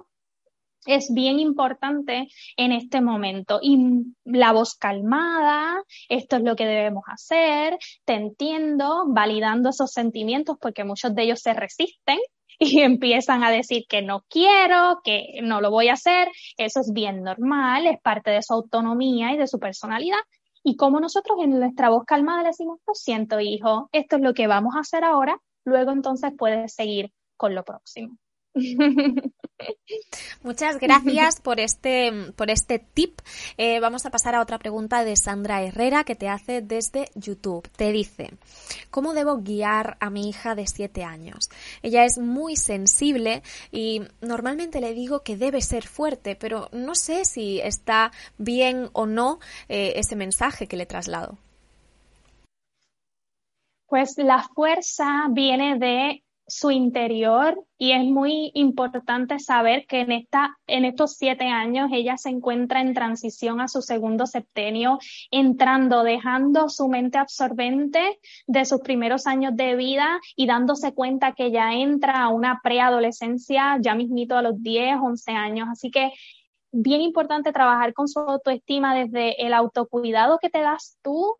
es 0.85 1.13
bien 1.13 1.39
importante 1.39 2.27
en 2.57 2.71
este 2.71 3.01
momento. 3.01 3.59
Y 3.61 4.05
la 4.23 4.51
voz 4.51 4.75
calmada, 4.75 5.81
esto 6.09 6.37
es 6.37 6.43
lo 6.43 6.55
que 6.55 6.65
debemos 6.65 7.03
hacer, 7.07 7.77
te 8.05 8.13
entiendo, 8.13 9.05
validando 9.07 9.69
esos 9.69 9.91
sentimientos 9.91 10.57
porque 10.59 10.83
muchos 10.83 11.13
de 11.13 11.23
ellos 11.23 11.41
se 11.41 11.53
resisten 11.53 12.19
y 12.63 12.81
empiezan 12.81 13.43
a 13.43 13.49
decir 13.49 13.85
que 13.89 14.03
no 14.03 14.23
quiero, 14.29 15.01
que 15.03 15.39
no 15.41 15.61
lo 15.61 15.71
voy 15.71 15.87
a 15.87 15.93
hacer. 15.93 16.27
Eso 16.57 16.79
es 16.79 16.91
bien 16.93 17.23
normal, 17.23 17.87
es 17.87 17.99
parte 17.99 18.29
de 18.29 18.43
su 18.43 18.53
autonomía 18.53 19.33
y 19.33 19.37
de 19.37 19.47
su 19.47 19.57
personalidad. 19.59 20.19
Y 20.63 20.75
como 20.75 20.99
nosotros 20.99 21.39
en 21.41 21.59
nuestra 21.59 21.89
voz 21.89 22.05
calmada 22.05 22.43
le 22.43 22.49
decimos, 22.49 22.77
lo 22.85 22.93
siento, 22.93 23.39
hijo, 23.39 23.89
esto 23.91 24.17
es 24.17 24.21
lo 24.21 24.35
que 24.35 24.45
vamos 24.45 24.75
a 24.75 24.81
hacer 24.81 25.03
ahora, 25.03 25.39
luego 25.65 25.91
entonces 25.91 26.33
puedes 26.37 26.75
seguir 26.75 27.11
con 27.35 27.55
lo 27.55 27.63
próximo. 27.63 28.15
Muchas 30.43 30.79
gracias 30.79 31.39
por 31.39 31.59
este, 31.59 32.31
por 32.35 32.49
este 32.49 32.79
tip. 32.79 33.19
Eh, 33.57 33.79
vamos 33.79 34.05
a 34.05 34.09
pasar 34.11 34.35
a 34.35 34.41
otra 34.41 34.57
pregunta 34.57 35.03
de 35.03 35.15
Sandra 35.15 35.61
Herrera 35.61 36.03
que 36.03 36.15
te 36.15 36.29
hace 36.29 36.61
desde 36.61 37.09
YouTube. 37.15 37.67
Te 37.69 37.91
dice, 37.91 38.31
¿cómo 38.89 39.13
debo 39.13 39.37
guiar 39.37 39.97
a 39.99 40.09
mi 40.09 40.29
hija 40.29 40.55
de 40.55 40.67
7 40.67 41.03
años? 41.03 41.49
Ella 41.81 42.05
es 42.05 42.17
muy 42.17 42.55
sensible 42.55 43.43
y 43.71 44.01
normalmente 44.21 44.81
le 44.81 44.93
digo 44.93 45.21
que 45.23 45.37
debe 45.37 45.61
ser 45.61 45.87
fuerte, 45.87 46.35
pero 46.35 46.69
no 46.71 46.95
sé 46.95 47.25
si 47.25 47.59
está 47.59 48.11
bien 48.37 48.89
o 48.93 49.05
no 49.05 49.39
eh, 49.69 49.93
ese 49.95 50.15
mensaje 50.15 50.67
que 50.67 50.77
le 50.77 50.85
traslado. 50.85 51.37
Pues 53.87 54.17
la 54.17 54.47
fuerza 54.55 55.27
viene 55.31 55.77
de 55.77 56.23
su 56.47 56.71
interior 56.71 57.63
y 57.77 57.93
es 57.93 58.03
muy 58.03 58.51
importante 58.53 59.39
saber 59.39 59.85
que 59.87 60.01
en, 60.01 60.11
esta, 60.11 60.57
en 60.67 60.85
estos 60.85 61.15
siete 61.15 61.45
años 61.45 61.89
ella 61.93 62.17
se 62.17 62.29
encuentra 62.29 62.81
en 62.81 62.93
transición 62.93 63.61
a 63.61 63.67
su 63.67 63.81
segundo 63.81 64.27
septenio, 64.27 64.99
entrando, 65.31 66.03
dejando 66.03 66.69
su 66.69 66.89
mente 66.89 67.17
absorbente 67.17 68.19
de 68.47 68.65
sus 68.65 68.81
primeros 68.81 69.27
años 69.27 69.55
de 69.55 69.75
vida 69.75 70.19
y 70.35 70.45
dándose 70.45 70.93
cuenta 70.93 71.33
que 71.33 71.51
ya 71.51 71.73
entra 71.73 72.23
a 72.23 72.29
una 72.29 72.59
preadolescencia 72.61 73.77
ya 73.81 73.95
mismito 73.95 74.35
a 74.35 74.41
los 74.41 74.61
10, 74.61 74.97
11 75.01 75.31
años. 75.31 75.69
Así 75.71 75.89
que 75.89 76.11
bien 76.71 77.01
importante 77.01 77.51
trabajar 77.51 77.93
con 77.93 78.07
su 78.07 78.19
autoestima 78.19 78.95
desde 78.95 79.45
el 79.45 79.53
autocuidado 79.53 80.39
que 80.39 80.49
te 80.49 80.61
das 80.61 80.97
tú 81.01 81.37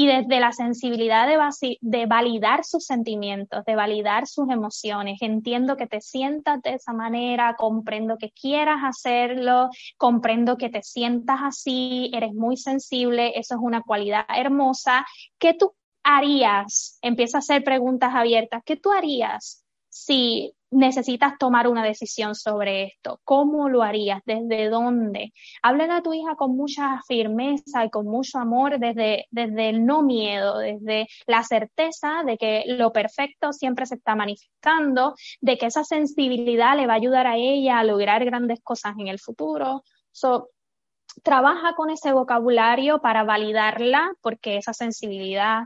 y 0.00 0.06
desde 0.06 0.40
la 0.40 0.52
sensibilidad 0.52 1.28
de, 1.28 1.76
de, 1.82 2.06
validar 2.06 2.64
sus 2.64 2.86
sentimientos, 2.86 3.66
de 3.66 3.74
validar 3.74 4.26
sus 4.26 4.48
emociones. 4.48 5.20
Entiendo 5.20 5.76
que 5.76 5.86
te 5.86 6.00
sientas 6.00 6.62
de 6.62 6.72
esa 6.72 6.94
manera, 6.94 7.54
comprendo 7.56 8.16
que 8.16 8.30
quieras 8.30 8.78
hacerlo, 8.82 9.68
comprendo 9.98 10.56
que 10.56 10.70
te 10.70 10.82
sientas 10.82 11.40
así, 11.42 12.10
eres 12.14 12.32
muy 12.32 12.56
sensible, 12.56 13.38
eso 13.38 13.56
es 13.56 13.60
una 13.60 13.82
cualidad 13.82 14.24
hermosa. 14.34 15.04
¿Qué 15.38 15.52
tú 15.52 15.74
harías? 16.02 16.98
Empieza 17.02 17.36
a 17.36 17.40
hacer 17.40 17.62
preguntas 17.62 18.14
abiertas. 18.14 18.62
¿Qué 18.64 18.76
tú 18.76 18.92
harías 18.92 19.66
si 20.00 20.54
necesitas 20.70 21.36
tomar 21.38 21.68
una 21.68 21.84
decisión 21.84 22.34
sobre 22.34 22.84
esto. 22.84 23.20
¿Cómo 23.24 23.68
lo 23.68 23.82
harías? 23.82 24.22
¿Desde 24.24 24.70
dónde? 24.70 25.32
Háblale 25.62 25.92
a 25.92 26.02
tu 26.02 26.14
hija 26.14 26.36
con 26.36 26.56
mucha 26.56 27.00
firmeza 27.06 27.84
y 27.84 27.90
con 27.90 28.06
mucho 28.06 28.38
amor 28.38 28.78
desde, 28.78 29.26
desde 29.30 29.68
el 29.68 29.84
no 29.84 30.02
miedo, 30.02 30.58
desde 30.58 31.06
la 31.26 31.42
certeza 31.42 32.22
de 32.24 32.38
que 32.38 32.64
lo 32.66 32.92
perfecto 32.92 33.52
siempre 33.52 33.84
se 33.84 33.96
está 33.96 34.14
manifestando, 34.14 35.14
de 35.40 35.58
que 35.58 35.66
esa 35.66 35.84
sensibilidad 35.84 36.76
le 36.76 36.86
va 36.86 36.94
a 36.94 36.96
ayudar 36.96 37.26
a 37.26 37.36
ella 37.36 37.78
a 37.78 37.84
lograr 37.84 38.24
grandes 38.24 38.60
cosas 38.62 38.94
en 38.98 39.08
el 39.08 39.18
futuro. 39.18 39.82
So, 40.12 40.48
trabaja 41.22 41.74
con 41.74 41.90
ese 41.90 42.12
vocabulario 42.12 43.00
para 43.00 43.24
validarla 43.24 44.12
porque 44.22 44.56
esa 44.56 44.72
sensibilidad 44.72 45.64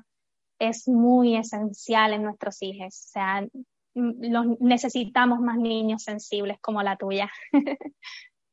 es 0.59 0.88
muy 0.88 1.37
esencial 1.37 2.14
en 2.14 2.23
nuestros 2.23 2.62
hijos. 2.62 2.94
O 2.94 3.11
sea, 3.12 3.47
los, 3.94 4.46
necesitamos 4.61 5.40
más 5.40 5.57
niños 5.57 6.02
sensibles 6.02 6.59
como 6.61 6.83
la 6.83 6.96
tuya. 6.96 7.30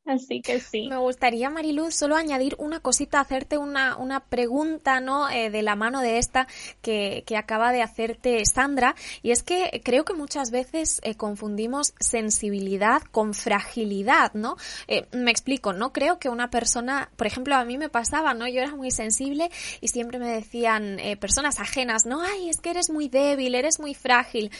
Así 0.06 0.42
que 0.42 0.60
sí. 0.60 0.88
Me 0.90 0.98
gustaría, 0.98 1.52
Mariluz, 1.52 1.94
solo 1.94 2.16
añadir 2.16 2.56
una 2.58 2.80
cosita, 2.80 3.20
hacerte 3.20 3.60
una, 3.60 3.98
una 3.98 4.20
pregunta, 4.20 5.00
¿no? 5.00 5.30
Eh, 5.30 5.52
de 5.52 5.62
la 5.62 5.76
mano 5.76 6.02
de 6.02 6.18
esta 6.18 6.48
que, 6.82 7.24
que, 7.28 7.38
acaba 7.38 7.72
de 7.72 7.84
hacerte 7.84 8.44
Sandra. 8.46 8.96
Y 9.22 9.30
es 9.30 9.44
que 9.44 9.82
creo 9.86 10.04
que 10.04 10.16
muchas 10.16 10.50
veces 10.50 11.02
eh, 11.04 11.16
confundimos 11.16 11.94
sensibilidad 12.00 13.04
con 13.12 13.36
fragilidad, 13.36 14.34
¿no? 14.34 14.58
Eh, 14.88 15.06
me 15.12 15.30
explico, 15.30 15.72
¿no? 15.72 15.94
Creo 15.94 16.18
que 16.18 16.30
una 16.30 16.50
persona, 16.50 17.12
por 17.16 17.28
ejemplo, 17.28 17.56
a 17.56 17.64
mí 17.64 17.78
me 17.78 17.90
pasaba, 17.90 18.34
¿no? 18.34 18.48
Yo 18.48 18.62
era 18.62 18.76
muy 18.76 18.90
sensible 18.90 19.52
y 19.82 19.90
siempre 19.90 20.18
me 20.18 20.28
decían 20.28 20.98
personas 21.20 21.60
ajenas, 21.60 22.06
¿no? 22.06 22.22
Ay, 22.22 22.50
es 22.50 22.60
que 22.60 22.72
eres 22.72 22.90
muy 22.90 23.08
débil, 23.08 23.54
eres 23.54 23.80
muy 23.80 23.94
frágil. 23.94 24.52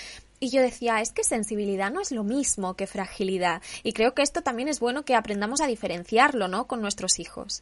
Y 0.44 0.50
yo 0.50 0.62
decía, 0.64 1.02
es 1.02 1.12
que 1.14 1.24
sensibilidad 1.24 1.92
no 1.92 2.02
es 2.02 2.12
lo 2.12 2.24
mismo 2.24 2.74
que 2.74 2.88
fragilidad. 2.88 3.62
Y 3.84 3.94
creo 3.94 4.16
que 4.16 4.24
esto 4.24 4.42
también 4.42 4.70
es 4.70 4.80
bueno 4.80 5.06
que 5.06 5.14
aprendamos 5.14 5.62
a 5.62 5.68
diferenciarlo, 5.68 6.48
¿no? 6.48 6.66
Con 6.66 6.82
nuestros 6.82 7.20
hijos. 7.20 7.62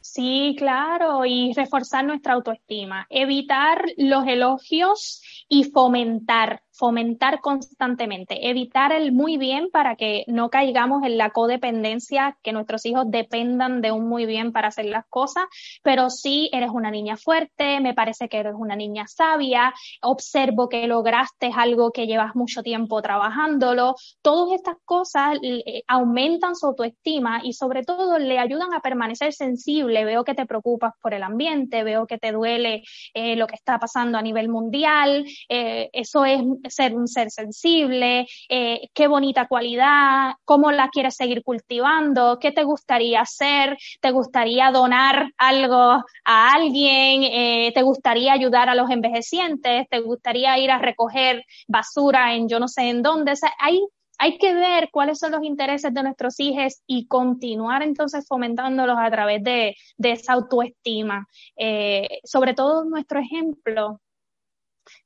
Sí, 0.00 0.54
claro, 0.56 1.26
y 1.26 1.52
reforzar 1.52 2.04
nuestra 2.04 2.34
autoestima, 2.34 3.08
evitar 3.10 3.84
los 3.96 4.24
elogios 4.26 5.20
y 5.48 5.64
fomentar 5.64 6.62
fomentar 6.80 7.40
constantemente, 7.40 8.48
evitar 8.48 8.90
el 8.90 9.12
muy 9.12 9.36
bien 9.36 9.68
para 9.70 9.96
que 9.96 10.24
no 10.28 10.48
caigamos 10.48 11.04
en 11.04 11.18
la 11.18 11.28
codependencia, 11.28 12.38
que 12.42 12.54
nuestros 12.54 12.86
hijos 12.86 13.04
dependan 13.06 13.82
de 13.82 13.92
un 13.92 14.08
muy 14.08 14.24
bien 14.24 14.50
para 14.50 14.68
hacer 14.68 14.86
las 14.86 15.04
cosas, 15.10 15.44
pero 15.82 16.08
sí 16.08 16.48
eres 16.54 16.70
una 16.72 16.90
niña 16.90 17.18
fuerte, 17.18 17.80
me 17.80 17.92
parece 17.92 18.30
que 18.30 18.38
eres 18.38 18.54
una 18.56 18.76
niña 18.76 19.06
sabia, 19.06 19.74
observo 20.00 20.70
que 20.70 20.86
lograste 20.86 21.50
algo 21.54 21.92
que 21.92 22.06
llevas 22.06 22.34
mucho 22.34 22.62
tiempo 22.62 23.02
trabajándolo, 23.02 23.94
todas 24.22 24.54
estas 24.54 24.76
cosas 24.86 25.36
eh, 25.42 25.82
aumentan 25.86 26.56
su 26.56 26.66
autoestima 26.66 27.42
y 27.44 27.52
sobre 27.52 27.82
todo 27.82 28.18
le 28.18 28.38
ayudan 28.38 28.72
a 28.72 28.80
permanecer 28.80 29.34
sensible, 29.34 30.06
veo 30.06 30.24
que 30.24 30.34
te 30.34 30.46
preocupas 30.46 30.94
por 31.02 31.12
el 31.12 31.24
ambiente, 31.24 31.84
veo 31.84 32.06
que 32.06 32.16
te 32.16 32.32
duele 32.32 32.84
eh, 33.12 33.36
lo 33.36 33.46
que 33.46 33.56
está 33.56 33.78
pasando 33.78 34.16
a 34.16 34.22
nivel 34.22 34.48
mundial, 34.48 35.26
eh, 35.50 35.90
eso 35.92 36.24
es 36.24 36.40
ser 36.70 36.94
un 36.94 37.08
ser 37.08 37.30
sensible, 37.30 38.26
eh, 38.48 38.88
qué 38.94 39.06
bonita 39.08 39.46
cualidad, 39.48 40.34
cómo 40.44 40.72
la 40.72 40.88
quieres 40.88 41.16
seguir 41.16 41.42
cultivando, 41.42 42.38
qué 42.40 42.52
te 42.52 42.64
gustaría 42.64 43.20
hacer, 43.20 43.76
te 44.00 44.10
gustaría 44.10 44.70
donar 44.70 45.30
algo 45.36 46.02
a 46.24 46.52
alguien, 46.52 47.22
eh, 47.24 47.72
te 47.74 47.82
gustaría 47.82 48.32
ayudar 48.32 48.68
a 48.68 48.74
los 48.74 48.90
envejecientes, 48.90 49.88
te 49.88 50.00
gustaría 50.00 50.58
ir 50.58 50.70
a 50.70 50.78
recoger 50.78 51.44
basura 51.68 52.34
en 52.34 52.48
yo 52.48 52.60
no 52.60 52.68
sé 52.68 52.88
en 52.88 53.02
dónde. 53.02 53.34
hay 53.58 53.80
hay 54.20 54.36
que 54.36 54.54
ver 54.54 54.90
cuáles 54.92 55.18
son 55.18 55.32
los 55.32 55.42
intereses 55.42 55.94
de 55.94 56.02
nuestros 56.02 56.38
hijos 56.40 56.82
y 56.86 57.06
continuar 57.06 57.82
entonces 57.82 58.26
fomentándolos 58.28 58.98
a 59.00 59.10
través 59.10 59.42
de, 59.42 59.74
esa 59.98 60.34
autoestima. 60.34 61.26
Eh, 61.56 62.20
sobre 62.24 62.52
todo 62.52 62.84
nuestro 62.84 63.18
ejemplo 63.18 63.98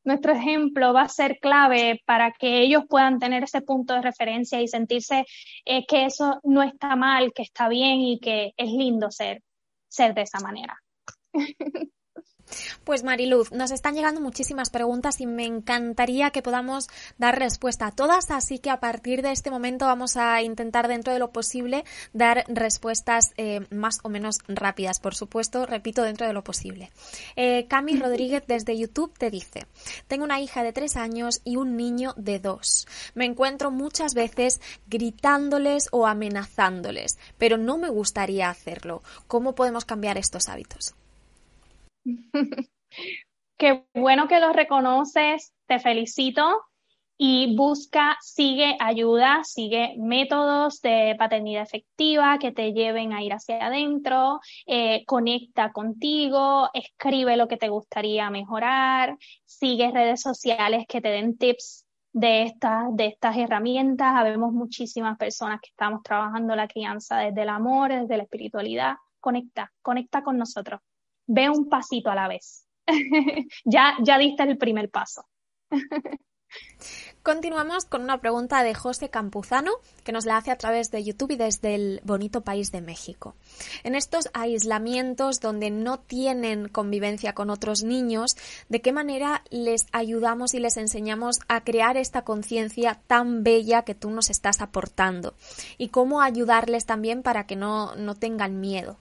nuestro 0.04 0.32
ejemplo 0.32 0.92
va 0.92 1.02
a 1.02 1.08
ser 1.08 1.38
clave 1.40 2.02
para 2.06 2.32
que 2.32 2.60
ellos 2.60 2.84
puedan 2.88 3.18
tener 3.18 3.44
ese 3.44 3.62
punto 3.62 3.94
de 3.94 4.02
referencia 4.02 4.60
y 4.60 4.68
sentirse 4.68 5.24
eh, 5.64 5.84
que 5.86 6.06
eso 6.06 6.40
no 6.44 6.62
está 6.62 6.96
mal, 6.96 7.32
que 7.32 7.42
está 7.42 7.68
bien 7.68 8.00
y 8.00 8.20
que 8.20 8.52
es 8.56 8.70
lindo 8.70 9.10
ser, 9.10 9.42
ser 9.88 10.14
de 10.14 10.22
esa 10.22 10.40
manera. 10.40 10.78
Pues 12.84 13.02
Mariluz, 13.02 13.52
nos 13.52 13.70
están 13.70 13.94
llegando 13.94 14.20
muchísimas 14.20 14.70
preguntas 14.70 15.20
y 15.20 15.26
me 15.26 15.46
encantaría 15.46 16.30
que 16.30 16.42
podamos 16.42 16.88
dar 17.18 17.38
respuesta 17.38 17.86
a 17.86 17.92
todas, 17.92 18.30
así 18.30 18.58
que 18.58 18.70
a 18.70 18.80
partir 18.80 19.22
de 19.22 19.32
este 19.32 19.50
momento 19.50 19.86
vamos 19.86 20.16
a 20.16 20.42
intentar 20.42 20.88
dentro 20.88 21.12
de 21.12 21.18
lo 21.18 21.32
posible 21.32 21.84
dar 22.12 22.44
respuestas 22.48 23.32
eh, 23.36 23.66
más 23.70 24.00
o 24.02 24.08
menos 24.08 24.40
rápidas, 24.46 25.00
por 25.00 25.14
supuesto, 25.14 25.66
repito, 25.66 26.02
dentro 26.02 26.26
de 26.26 26.32
lo 26.32 26.44
posible. 26.44 26.90
Eh, 27.36 27.66
Cami 27.68 27.96
Rodríguez 28.00 28.44
desde 28.46 28.76
YouTube 28.76 29.16
te 29.16 29.30
dice, 29.30 29.66
tengo 30.06 30.24
una 30.24 30.40
hija 30.40 30.62
de 30.62 30.72
tres 30.72 30.96
años 30.96 31.40
y 31.44 31.56
un 31.56 31.76
niño 31.76 32.14
de 32.16 32.38
dos. 32.38 32.86
Me 33.14 33.24
encuentro 33.24 33.70
muchas 33.70 34.14
veces 34.14 34.60
gritándoles 34.86 35.88
o 35.92 36.06
amenazándoles, 36.06 37.18
pero 37.38 37.56
no 37.56 37.78
me 37.78 37.88
gustaría 37.88 38.50
hacerlo. 38.50 39.02
¿Cómo 39.26 39.54
podemos 39.54 39.84
cambiar 39.84 40.18
estos 40.18 40.48
hábitos? 40.48 40.94
Qué 43.56 43.84
bueno 43.94 44.28
que 44.28 44.40
lo 44.40 44.52
reconoces, 44.52 45.52
te 45.66 45.78
felicito 45.78 46.42
y 47.16 47.56
busca, 47.56 48.16
sigue 48.20 48.76
ayuda, 48.80 49.44
sigue 49.44 49.94
métodos 49.98 50.80
de 50.80 51.14
paternidad 51.16 51.62
efectiva 51.62 52.38
que 52.38 52.50
te 52.50 52.72
lleven 52.72 53.12
a 53.12 53.22
ir 53.22 53.32
hacia 53.32 53.64
adentro, 53.64 54.40
eh, 54.66 55.04
conecta 55.06 55.72
contigo, 55.72 56.68
escribe 56.74 57.36
lo 57.36 57.46
que 57.46 57.56
te 57.56 57.68
gustaría 57.68 58.28
mejorar, 58.30 59.16
sigue 59.44 59.92
redes 59.92 60.20
sociales 60.22 60.86
que 60.88 61.00
te 61.00 61.08
den 61.08 61.38
tips 61.38 61.86
de 62.12 62.42
estas, 62.42 62.94
de 62.96 63.06
estas 63.06 63.36
herramientas. 63.36 64.14
Habemos 64.16 64.52
muchísimas 64.52 65.16
personas 65.16 65.60
que 65.60 65.68
estamos 65.70 66.02
trabajando 66.02 66.56
la 66.56 66.68
crianza 66.68 67.18
desde 67.18 67.42
el 67.42 67.48
amor, 67.48 67.92
desde 67.92 68.16
la 68.16 68.24
espiritualidad. 68.24 68.96
Conecta, 69.20 69.72
conecta 69.82 70.22
con 70.22 70.36
nosotros 70.36 70.80
ve 71.26 71.48
un 71.48 71.68
pasito 71.68 72.10
a 72.10 72.14
la 72.14 72.28
vez. 72.28 72.66
ya, 73.64 73.96
ya 74.02 74.18
diste 74.18 74.42
el 74.42 74.58
primer 74.58 74.90
paso. 74.90 75.26
Continuamos 77.22 77.86
con 77.86 78.02
una 78.02 78.20
pregunta 78.20 78.62
de 78.62 78.74
José 78.74 79.08
Campuzano, 79.08 79.72
que 80.04 80.12
nos 80.12 80.26
la 80.26 80.36
hace 80.36 80.50
a 80.50 80.58
través 80.58 80.90
de 80.90 81.02
YouTube 81.02 81.30
y 81.30 81.36
desde 81.36 81.74
el 81.74 82.02
bonito 82.04 82.42
país 82.42 82.70
de 82.70 82.82
México. 82.82 83.34
En 83.82 83.94
estos 83.94 84.28
aislamientos 84.34 85.40
donde 85.40 85.70
no 85.70 85.98
tienen 85.98 86.68
convivencia 86.68 87.32
con 87.32 87.48
otros 87.48 87.82
niños, 87.82 88.36
¿de 88.68 88.82
qué 88.82 88.92
manera 88.92 89.42
les 89.48 89.86
ayudamos 89.92 90.52
y 90.52 90.60
les 90.60 90.76
enseñamos 90.76 91.40
a 91.48 91.64
crear 91.64 91.96
esta 91.96 92.24
conciencia 92.24 93.00
tan 93.06 93.42
bella 93.42 93.82
que 93.82 93.94
tú 93.94 94.10
nos 94.10 94.28
estás 94.28 94.60
aportando? 94.60 95.32
¿Y 95.78 95.88
cómo 95.88 96.20
ayudarles 96.20 96.84
también 96.84 97.22
para 97.22 97.46
que 97.46 97.56
no, 97.56 97.96
no 97.96 98.14
tengan 98.16 98.60
miedo? 98.60 98.98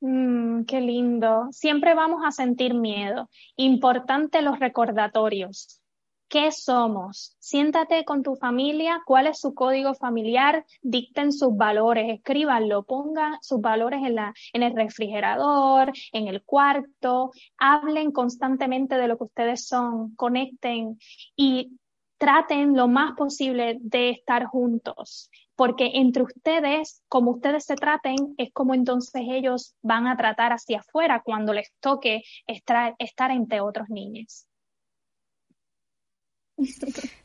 Mm, 0.00 0.64
qué 0.64 0.80
lindo. 0.80 1.48
Siempre 1.52 1.94
vamos 1.94 2.22
a 2.24 2.30
sentir 2.30 2.74
miedo. 2.74 3.28
Importante 3.56 4.42
los 4.42 4.58
recordatorios. 4.58 5.80
¿Qué 6.28 6.52
somos? 6.52 7.36
Siéntate 7.40 8.04
con 8.04 8.22
tu 8.22 8.36
familia, 8.36 9.02
cuál 9.04 9.26
es 9.26 9.40
su 9.40 9.52
código 9.52 9.94
familiar, 9.94 10.64
dicten 10.80 11.32
sus 11.32 11.56
valores, 11.56 12.06
escríbanlo, 12.08 12.84
pongan 12.84 13.38
sus 13.42 13.60
valores 13.60 14.00
en, 14.04 14.62
el 14.62 14.76
refrigerador, 14.76 15.92
en 16.12 16.28
el 16.28 16.44
cuarto, 16.44 17.32
hablen 17.58 18.12
constantemente 18.12 18.96
de 18.96 19.08
lo 19.08 19.18
que 19.18 19.24
ustedes 19.24 19.66
son, 19.66 20.14
conecten 20.14 21.00
y 21.34 21.72
traten 22.20 22.76
lo 22.76 22.86
más 22.86 23.16
posible 23.16 23.78
de 23.80 24.10
estar 24.10 24.44
juntos, 24.44 25.30
porque 25.56 25.92
entre 25.94 26.22
ustedes, 26.22 27.02
como 27.08 27.30
ustedes 27.30 27.64
se 27.64 27.76
traten, 27.76 28.34
es 28.36 28.52
como 28.52 28.74
entonces 28.74 29.22
ellos 29.26 29.74
van 29.80 30.06
a 30.06 30.18
tratar 30.18 30.52
hacia 30.52 30.80
afuera 30.80 31.22
cuando 31.24 31.54
les 31.54 31.72
toque 31.80 32.22
estar, 32.46 32.94
estar 32.98 33.30
entre 33.30 33.62
otros 33.62 33.88
niños. 33.88 34.46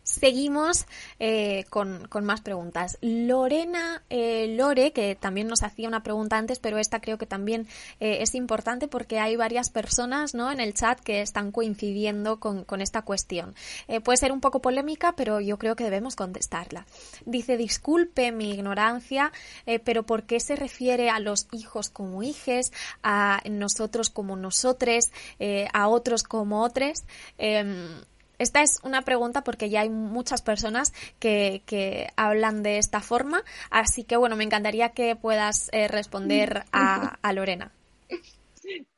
Seguimos 0.04 0.86
eh, 1.20 1.66
con, 1.70 2.08
más 2.22 2.42
preguntas. 2.42 2.98
Lorena 3.02 4.04
eh, 4.10 4.56
Lore, 4.56 4.92
que 4.92 5.16
también 5.16 5.48
nos 5.48 5.64
hacía 5.64 5.88
una 5.88 6.04
pregunta 6.04 6.38
antes, 6.38 6.60
pero 6.60 6.78
esta 6.78 7.02
creo 7.02 7.18
que 7.18 7.26
también 7.26 7.68
eh, 8.00 8.20
es 8.22 8.36
importante 8.36 8.88
porque 8.88 9.20
hay 9.20 9.36
varias 9.36 9.70
personas 9.70 10.36
¿no? 10.36 10.52
en 10.52 10.60
el 10.60 10.76
chat 10.76 11.00
que 11.00 11.22
están 11.22 11.52
coincidiendo 11.52 12.40
con, 12.40 12.66
esta 12.82 13.02
cuestión. 13.02 13.56
puede 14.04 14.18
ser 14.18 14.32
un 14.32 14.42
poco 14.42 14.62
polémica, 14.62 15.14
pero 15.16 15.40
yo 15.40 15.58
creo 15.58 15.76
que 15.76 15.86
debemos 15.86 16.16
contestarla. 16.16 16.86
Dice, 17.26 17.58
disculpe 17.58 18.32
mi 18.32 18.52
ignorancia, 18.52 19.32
pero 19.86 20.04
¿por 20.04 20.24
qué 20.24 20.40
se 20.40 20.56
refiere 20.56 21.10
a 21.10 21.20
los 21.20 21.48
hijos 21.52 21.90
como 21.90 22.22
hijes, 22.22 22.74
a 23.02 23.42
nosotros 23.50 24.10
como 24.10 24.36
nosotres, 24.36 25.12
a 25.74 25.88
otros 25.88 26.24
como 26.24 26.62
otros? 26.64 27.06
Esta 28.38 28.62
es 28.62 28.80
una 28.84 29.02
pregunta 29.04 29.44
porque 29.44 29.70
ya 29.70 29.82
hay 29.82 29.90
muchas 29.90 30.42
personas 30.42 30.94
que, 31.20 31.62
hablan 32.16 32.64
de 32.64 32.78
esta 32.78 33.02
forma, 33.02 33.44
así 33.70 34.04
que 34.04 34.18
bueno, 34.18 34.36
me 34.36 34.44
encantaría 34.44 34.90
que 34.90 35.16
puedas 35.16 35.70
eh, 35.72 35.88
responder 35.88 36.66
a, 36.72 37.34
Lorena. 37.34 37.72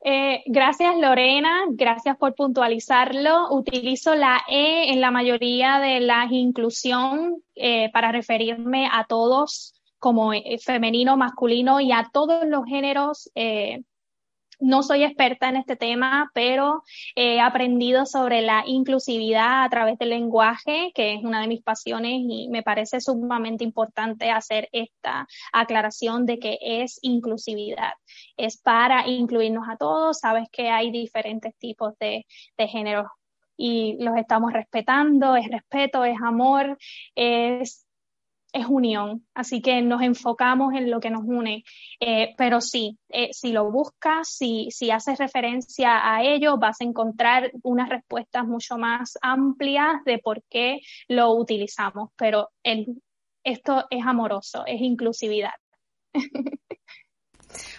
Eh, 0.02 0.44
gracias 0.46 0.96
Lorena, 0.96 1.64
gracias 1.68 2.16
por 2.16 2.34
puntualizarlo. 2.34 3.50
Utilizo 3.50 4.14
la 4.14 4.40
E 4.48 4.90
en 4.90 5.02
la 5.02 5.10
mayoría 5.10 5.78
de 5.78 6.00
la 6.00 6.26
inclusión 6.30 7.42
eh, 7.54 7.90
para 7.92 8.10
referirme 8.10 8.88
a 8.90 9.04
todos 9.04 9.74
como 9.98 10.32
femenino, 10.64 11.18
masculino 11.18 11.80
y 11.80 11.92
a 11.92 12.08
todos 12.10 12.46
los 12.46 12.64
géneros 12.64 13.30
no 14.60 14.82
soy 14.82 15.04
experta 15.04 15.48
en 15.48 15.56
este 15.56 15.76
tema, 15.76 16.30
pero 16.34 16.82
he 17.14 17.40
aprendido 17.40 18.06
sobre 18.06 18.42
la 18.42 18.64
inclusividad 18.66 19.64
a 19.64 19.68
través 19.68 19.98
del 19.98 20.10
lenguaje, 20.10 20.92
que 20.94 21.14
es 21.14 21.24
una 21.24 21.40
de 21.40 21.48
mis 21.48 21.62
pasiones 21.62 22.12
y 22.28 22.48
me 22.48 22.62
parece 22.62 23.00
sumamente 23.00 23.64
importante 23.64 24.30
hacer 24.30 24.68
esta 24.72 25.26
aclaración 25.52 26.26
de 26.26 26.38
que 26.38 26.58
es 26.60 26.98
inclusividad. 27.02 27.92
Es 28.36 28.58
para 28.58 29.06
incluirnos 29.06 29.68
a 29.68 29.76
todos. 29.76 30.18
Sabes 30.18 30.48
que 30.50 30.70
hay 30.70 30.90
diferentes 30.90 31.56
tipos 31.58 31.96
de, 31.98 32.26
de 32.56 32.68
géneros 32.68 33.06
y 33.56 33.96
los 34.02 34.16
estamos 34.16 34.52
respetando. 34.52 35.36
Es 35.36 35.48
respeto, 35.50 36.04
es 36.04 36.16
amor, 36.22 36.78
es 37.14 37.87
es 38.58 38.66
unión, 38.66 39.26
así 39.34 39.60
que 39.62 39.82
nos 39.82 40.02
enfocamos 40.02 40.74
en 40.74 40.90
lo 40.90 41.00
que 41.00 41.10
nos 41.10 41.22
une, 41.24 41.64
eh, 42.00 42.34
pero 42.36 42.60
sí, 42.60 42.98
eh, 43.08 43.30
si 43.32 43.52
lo 43.52 43.70
buscas, 43.70 44.28
si, 44.28 44.68
si 44.70 44.90
haces 44.90 45.18
referencia 45.18 46.14
a 46.14 46.22
ello, 46.22 46.58
vas 46.58 46.80
a 46.80 46.84
encontrar 46.84 47.50
unas 47.62 47.88
respuestas 47.88 48.46
mucho 48.46 48.78
más 48.78 49.18
amplias 49.22 50.04
de 50.04 50.18
por 50.18 50.42
qué 50.50 50.80
lo 51.08 51.32
utilizamos, 51.32 52.10
pero 52.16 52.50
el, 52.62 53.02
esto 53.44 53.86
es 53.90 54.04
amoroso, 54.04 54.64
es 54.66 54.80
inclusividad. 54.80 55.54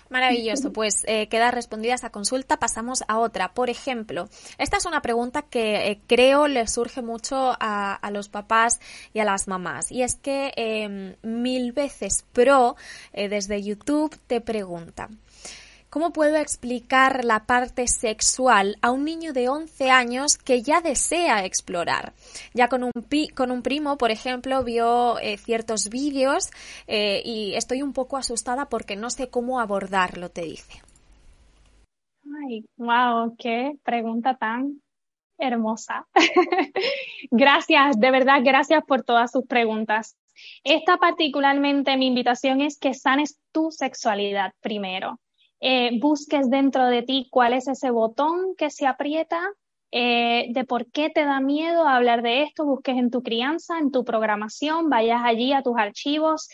Maravilloso, 0.09 0.73
pues 0.73 1.03
eh, 1.07 1.27
queda 1.27 1.51
respondida 1.51 1.93
esa 1.93 2.09
consulta. 2.09 2.57
Pasamos 2.57 3.03
a 3.07 3.19
otra. 3.19 3.53
Por 3.53 3.69
ejemplo, 3.69 4.27
esta 4.57 4.77
es 4.77 4.85
una 4.85 5.01
pregunta 5.01 5.43
que 5.43 5.91
eh, 5.91 6.01
creo 6.07 6.47
le 6.47 6.67
surge 6.67 7.01
mucho 7.01 7.55
a, 7.59 7.99
los 8.11 8.27
papás 8.27 8.79
y 9.13 9.19
a 9.19 9.25
las 9.25 9.47
mamás. 9.47 9.91
Y 9.91 10.01
es 10.01 10.15
que 10.15 10.51
em, 10.55 11.15
mil 11.21 11.73
veces 11.73 12.25
pro 12.33 12.75
eh, 13.13 13.29
desde 13.29 13.61
YouTube 13.61 14.17
te 14.25 14.41
pregunta. 14.41 15.09
¿Cómo 15.89 16.13
puedo 16.13 16.35
explicar 16.35 17.25
la 17.25 17.47
parte 17.47 17.87
sexual 17.87 18.77
a 18.83 18.91
un 18.91 19.05
niño 19.05 19.33
de 19.33 19.49
11 19.49 19.89
años 19.89 20.37
que 20.37 20.61
ya 20.61 20.81
desea 20.81 21.45
explorar? 21.45 22.13
Ya 22.53 22.67
con 22.67 22.83
un, 22.83 22.91
con 23.35 23.49
un 23.49 23.63
primo, 23.63 23.97
por 23.97 24.11
ejemplo, 24.11 24.63
vio 24.63 25.17
eh, 25.17 25.37
ciertos 25.37 25.89
vídeos 25.89 26.51
eh, 26.85 27.23
y 27.25 27.55
estoy 27.55 27.81
un 27.81 27.93
poco 27.93 28.17
asustada 28.17 28.69
porque 28.69 28.95
no 28.95 29.09
sé 29.09 29.29
cómo 29.29 29.59
abordarlo, 29.59 30.29
te 30.29 30.41
dice. 30.43 30.83
Ay, 32.45 32.65
wow, 32.77 33.35
qué 33.39 33.73
pregunta 33.83 34.37
tan 34.37 34.83
hermosa. 35.39 36.05
gracias, 37.31 37.99
de 37.99 38.11
verdad, 38.11 38.41
gracias 38.43 38.83
por 38.85 39.01
todas 39.01 39.31
sus 39.31 39.47
preguntas. 39.47 40.15
Esta 40.63 40.97
particularmente 40.97 41.97
mi 41.97 42.05
invitación 42.05 42.61
es 42.61 42.77
que 42.77 42.93
sanes 42.93 43.39
tu 43.51 43.71
sexualidad 43.71 44.53
primero. 44.61 45.19
Eh, 45.59 45.99
busques 45.99 46.49
dentro 46.49 46.85
de 46.87 47.03
ti 47.03 47.27
cuál 47.31 47.53
es 47.53 47.67
ese 47.67 47.91
botón 47.91 48.55
que 48.57 48.69
se 48.69 48.87
aprieta, 48.87 49.41
eh, 49.91 50.47
de 50.51 50.65
por 50.65 50.91
qué 50.91 51.09
te 51.09 51.25
da 51.25 51.39
miedo 51.39 51.87
hablar 51.87 52.21
de 52.21 52.43
esto, 52.43 52.65
busques 52.65 52.95
en 52.95 53.09
tu 53.09 53.23
crianza, 53.23 53.79
en 53.79 53.91
tu 53.91 54.05
programación, 54.05 54.89
vayas 54.89 55.21
allí 55.23 55.51
a 55.51 55.63
tus 55.63 55.77
archivos 55.77 56.47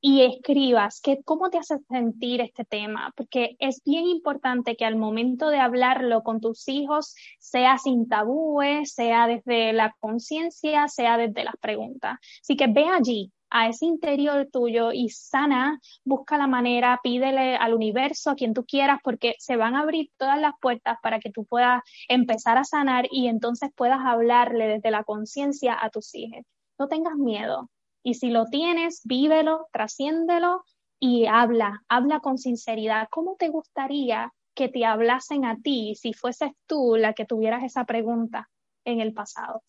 y 0.00 0.22
escribas 0.22 1.00
que, 1.00 1.20
cómo 1.24 1.50
te 1.50 1.58
hace 1.58 1.78
sentir 1.88 2.40
este 2.40 2.64
tema, 2.64 3.12
porque 3.16 3.56
es 3.58 3.82
bien 3.84 4.06
importante 4.06 4.76
que 4.76 4.84
al 4.84 4.94
momento 4.94 5.48
de 5.48 5.58
hablarlo 5.58 6.22
con 6.22 6.40
tus 6.40 6.68
hijos 6.68 7.16
sea 7.40 7.76
sin 7.78 8.08
tabúes, 8.08 8.92
sea 8.92 9.26
desde 9.26 9.72
la 9.72 9.96
conciencia, 9.98 10.86
sea 10.86 11.16
desde 11.16 11.42
las 11.42 11.56
preguntas. 11.56 12.18
Así 12.40 12.56
que 12.56 12.68
ve 12.68 12.84
allí, 12.88 13.32
a 13.50 13.68
ese 13.68 13.86
interior 13.86 14.48
tuyo 14.52 14.92
y 14.92 15.08
sana, 15.08 15.80
busca 16.04 16.38
la 16.38 16.46
manera, 16.46 17.00
pídele 17.02 17.56
al 17.56 17.74
universo, 17.74 18.30
a 18.30 18.34
quien 18.34 18.54
tú 18.54 18.64
quieras, 18.64 18.98
porque 19.02 19.34
se 19.38 19.56
van 19.56 19.76
a 19.76 19.80
abrir 19.80 20.10
todas 20.16 20.40
las 20.40 20.52
puertas 20.60 20.98
para 21.02 21.20
que 21.20 21.30
tú 21.30 21.44
puedas 21.44 21.82
empezar 22.08 22.58
a 22.58 22.64
sanar 22.64 23.06
y 23.10 23.28
entonces 23.28 23.70
puedas 23.74 24.00
hablarle 24.04 24.68
desde 24.68 24.90
la 24.90 25.04
conciencia 25.04 25.76
a 25.80 25.90
tus 25.90 26.14
hijos. 26.14 26.44
No 26.78 26.88
tengas 26.88 27.16
miedo. 27.16 27.70
Y 28.02 28.14
si 28.14 28.30
lo 28.30 28.46
tienes, 28.46 29.00
vívelo, 29.04 29.66
trasciéndelo 29.72 30.62
y 31.00 31.26
habla, 31.26 31.82
habla 31.88 32.20
con 32.20 32.38
sinceridad. 32.38 33.08
¿Cómo 33.10 33.36
te 33.36 33.48
gustaría 33.48 34.32
que 34.54 34.68
te 34.68 34.84
hablasen 34.84 35.44
a 35.44 35.56
ti 35.56 35.94
si 35.96 36.12
fueses 36.12 36.50
tú 36.66 36.96
la 36.96 37.12
que 37.12 37.26
tuvieras 37.26 37.64
esa 37.64 37.84
pregunta 37.84 38.48
en 38.84 39.00
el 39.00 39.12
pasado? 39.12 39.62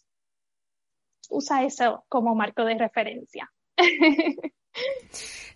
Usa 1.30 1.64
eso 1.64 2.06
como 2.08 2.36
marco 2.36 2.64
de 2.64 2.78
referencia. 2.78 3.52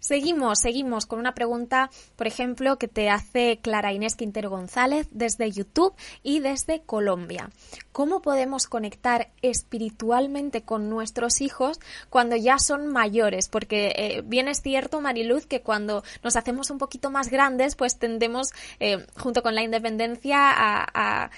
Seguimos, 0.02 0.60
seguimos 0.60 1.06
con 1.06 1.20
una 1.20 1.36
pregunta, 1.36 1.92
por 2.16 2.26
ejemplo, 2.26 2.80
que 2.80 2.88
te 2.88 3.12
hace 3.12 3.60
Clara 3.62 3.94
Inés 3.94 4.16
Quintero 4.16 4.50
González 4.50 5.08
desde 5.12 5.52
YouTube 5.52 5.94
y 6.24 6.40
desde 6.40 6.82
Colombia. 6.82 7.52
¿Cómo 7.92 8.24
podemos 8.24 8.66
conectar 8.66 9.30
espiritualmente 9.44 10.64
con 10.64 10.90
nuestros 10.90 11.40
hijos 11.40 11.80
cuando 12.10 12.36
ya 12.36 12.58
son 12.58 12.88
mayores? 12.88 13.48
Porque 13.48 13.94
eh, 13.96 14.24
bien 14.26 14.48
es 14.48 14.64
cierto, 14.64 15.02
Mariluz, 15.02 15.46
que 15.46 15.62
cuando 15.62 16.04
nos 16.24 16.36
hacemos 16.36 16.72
un 16.72 16.80
poquito 16.80 17.12
más 17.12 17.30
grandes, 17.30 17.76
pues 17.76 18.00
tendemos, 18.00 18.54
eh, 18.80 19.06
junto 19.18 19.44
con 19.44 19.54
la 19.54 19.62
independencia, 19.62 20.50
a 20.52 21.30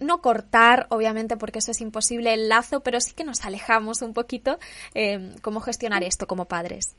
no 0.00 0.20
cortar, 0.20 0.86
obviamente, 0.90 1.36
porque 1.36 1.58
eso 1.58 1.70
es 1.70 1.80
imposible, 1.80 2.34
el 2.34 2.48
lazo, 2.48 2.80
pero 2.80 3.00
sí 3.00 3.14
que 3.14 3.24
nos 3.24 3.44
alejamos 3.44 4.02
un 4.02 4.12
poquito. 4.12 4.58
Eh, 4.94 5.34
¿Cómo 5.42 5.60
gestionar 5.60 6.02
esto 6.02 6.26
como 6.26 6.46
padres? 6.46 6.96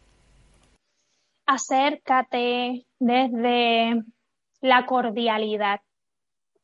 Acércate 1.45 2.85
desde 2.99 4.03
la 4.61 4.85
cordialidad, 4.85 5.79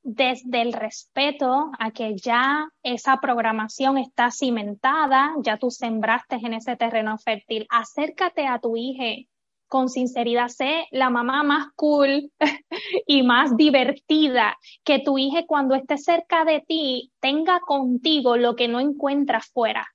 desde 0.01 0.61
el 0.61 0.73
respeto 0.73 1.71
a 1.79 1.91
que 1.91 2.17
ya 2.17 2.69
esa 2.83 3.17
programación 3.17 3.97
está 3.97 4.29
cimentada, 4.31 5.33
ya 5.41 5.57
tú 5.57 5.71
sembraste 5.71 6.35
en 6.35 6.53
ese 6.53 6.75
terreno 6.75 7.17
fértil. 7.17 7.65
Acércate 7.69 8.45
a 8.45 8.59
tu 8.59 8.75
hija 8.75 9.25
con 9.73 9.89
sinceridad, 9.89 10.49
sé 10.49 10.85
la 10.91 11.09
mamá 11.09 11.41
más 11.41 11.65
cool 11.75 12.31
y 13.07 13.23
más 13.23 13.57
divertida, 13.57 14.55
que 14.83 14.99
tu 14.99 15.17
hija 15.17 15.47
cuando 15.47 15.73
esté 15.73 15.97
cerca 15.97 16.45
de 16.45 16.61
ti 16.61 17.11
tenga 17.19 17.59
contigo 17.59 18.37
lo 18.37 18.55
que 18.55 18.67
no 18.67 18.79
encuentra 18.79 19.41
fuera. 19.41 19.87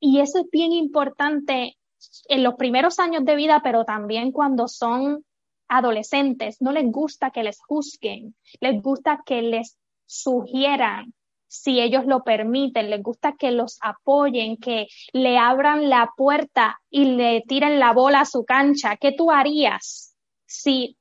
Y 0.00 0.20
eso 0.20 0.38
es 0.38 0.46
bien 0.50 0.72
importante 0.72 1.76
en 2.30 2.42
los 2.42 2.54
primeros 2.54 2.98
años 2.98 3.26
de 3.26 3.36
vida, 3.36 3.60
pero 3.62 3.84
también 3.84 4.32
cuando 4.32 4.66
son 4.66 5.26
adolescentes. 5.68 6.62
No 6.62 6.72
les 6.72 6.90
gusta 6.90 7.32
que 7.32 7.42
les 7.42 7.60
juzguen, 7.60 8.34
les 8.60 8.80
gusta 8.80 9.22
que 9.26 9.42
les 9.42 9.76
sugieran, 10.06 11.12
si 11.50 11.80
ellos 11.80 12.06
lo 12.06 12.22
permiten, 12.22 12.90
les 12.90 13.02
gusta 13.02 13.34
que 13.36 13.50
los 13.50 13.78
apoyen, 13.82 14.56
que 14.56 14.86
le 15.12 15.36
abran 15.36 15.90
la 15.90 16.12
puerta 16.16 16.80
y 16.88 17.16
le 17.16 17.42
tiren 17.42 17.80
la 17.80 17.92
bola 17.92 18.20
a 18.20 18.24
su 18.24 18.44
cancha. 18.44 18.96
¿Qué 18.96 19.10
tú 19.10 19.32
harías 19.32 20.14
si, 20.46 20.96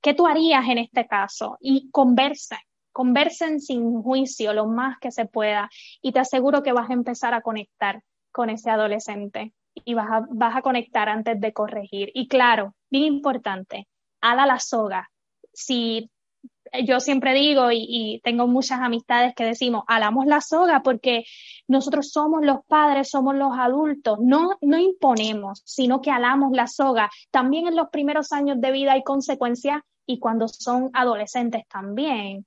qué 0.00 0.14
tú 0.14 0.26
harías 0.26 0.66
en 0.68 0.78
este 0.78 1.06
caso? 1.06 1.58
Y 1.60 1.90
conversen, 1.90 2.60
conversen 2.92 3.60
sin 3.60 4.02
juicio 4.02 4.54
lo 4.54 4.66
más 4.66 4.98
que 5.00 5.10
se 5.10 5.26
pueda 5.26 5.68
y 6.00 6.12
te 6.12 6.20
aseguro 6.20 6.62
que 6.62 6.72
vas 6.72 6.88
a 6.88 6.94
empezar 6.94 7.34
a 7.34 7.42
conectar 7.42 8.02
con 8.32 8.48
ese 8.48 8.70
adolescente 8.70 9.52
y 9.74 9.92
vas 9.92 10.10
a, 10.10 10.26
vas 10.30 10.56
a 10.56 10.62
conectar 10.62 11.10
antes 11.10 11.38
de 11.38 11.52
corregir. 11.52 12.10
Y 12.14 12.26
claro, 12.28 12.74
bien 12.88 13.04
importante, 13.04 13.86
ala 14.22 14.46
la 14.46 14.60
soga. 14.60 15.10
Si 15.52 16.10
yo 16.82 17.00
siempre 17.00 17.34
digo 17.34 17.70
y, 17.70 18.20
tengo 18.24 18.46
muchas 18.46 18.80
amistades 18.80 19.34
que 19.34 19.44
decimos, 19.44 19.84
alamos 19.86 20.26
la 20.26 20.40
soga 20.40 20.82
porque 20.82 21.24
nosotros 21.68 22.10
somos 22.10 22.44
los 22.44 22.64
padres, 22.66 23.10
somos 23.10 23.34
los 23.36 23.56
adultos, 23.56 24.18
no, 24.20 24.56
no 24.60 24.78
imponemos, 24.78 25.62
sino 25.64 26.00
que 26.00 26.10
alamos 26.10 26.52
la 26.52 26.66
soga. 26.66 27.10
También 27.30 27.68
en 27.68 27.76
los 27.76 27.90
primeros 27.90 28.32
años 28.32 28.60
de 28.60 28.72
vida 28.72 28.92
hay 28.92 29.02
consecuencias 29.02 29.82
y 30.06 30.18
cuando 30.18 30.48
son 30.48 30.90
adolescentes 30.92 31.66
también. 31.68 32.46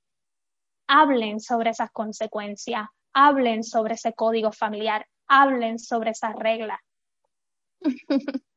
Hablen 0.88 1.40
sobre 1.40 1.72
esas 1.72 1.92
consecuencias, 1.92 2.88
hablen 3.14 3.64
sobre 3.64 3.96
ese 3.96 4.14
código 4.14 4.52
familiar, 4.52 5.06
hablen 5.28 5.80
sobre 5.80 6.12
esas 6.12 6.36
reglas. 6.36 6.80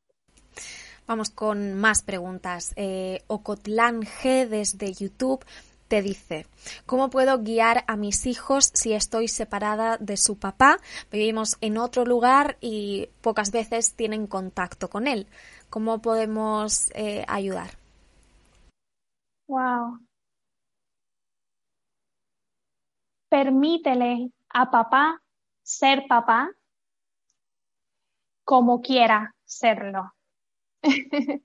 Vamos 1.07 1.29
con 1.29 1.73
más 1.73 2.03
preguntas. 2.03 2.73
Eh, 2.75 3.23
Ocotlán 3.27 4.01
G 4.01 4.47
desde 4.47 4.93
YouTube 4.93 5.45
te 5.91 6.01
dice, 6.01 6.45
¿cómo 6.85 7.09
puedo 7.09 7.39
guiar 7.39 7.83
a 7.85 7.97
mis 7.97 8.25
hijos 8.25 8.71
si 8.73 8.93
estoy 8.93 9.27
separada 9.27 9.97
de 9.97 10.15
su 10.15 10.39
papá? 10.39 10.77
Vivimos 11.11 11.57
en 11.59 11.77
otro 11.77 12.05
lugar 12.05 12.55
y 12.61 13.09
pocas 13.19 13.51
veces 13.51 13.93
tienen 13.93 14.25
contacto 14.25 14.89
con 14.89 15.05
él. 15.05 15.27
¿Cómo 15.69 16.01
podemos 16.01 16.91
eh, 16.95 17.25
ayudar? 17.27 17.71
Wow. 19.47 19.99
Permítele 23.27 24.31
a 24.47 24.71
papá 24.71 25.21
ser 25.61 26.05
papá 26.07 26.49
como 28.45 28.81
quiera 28.81 29.35
serlo. 29.43 30.13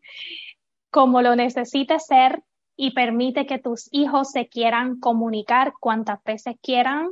como 0.90 1.22
lo 1.22 1.36
necesite 1.36 1.98
ser 1.98 2.42
y 2.76 2.92
permite 2.92 3.46
que 3.46 3.58
tus 3.58 3.88
hijos 3.92 4.30
se 4.30 4.48
quieran 4.48 5.00
comunicar 5.00 5.74
cuantas 5.80 6.22
veces 6.24 6.56
quieran 6.62 7.10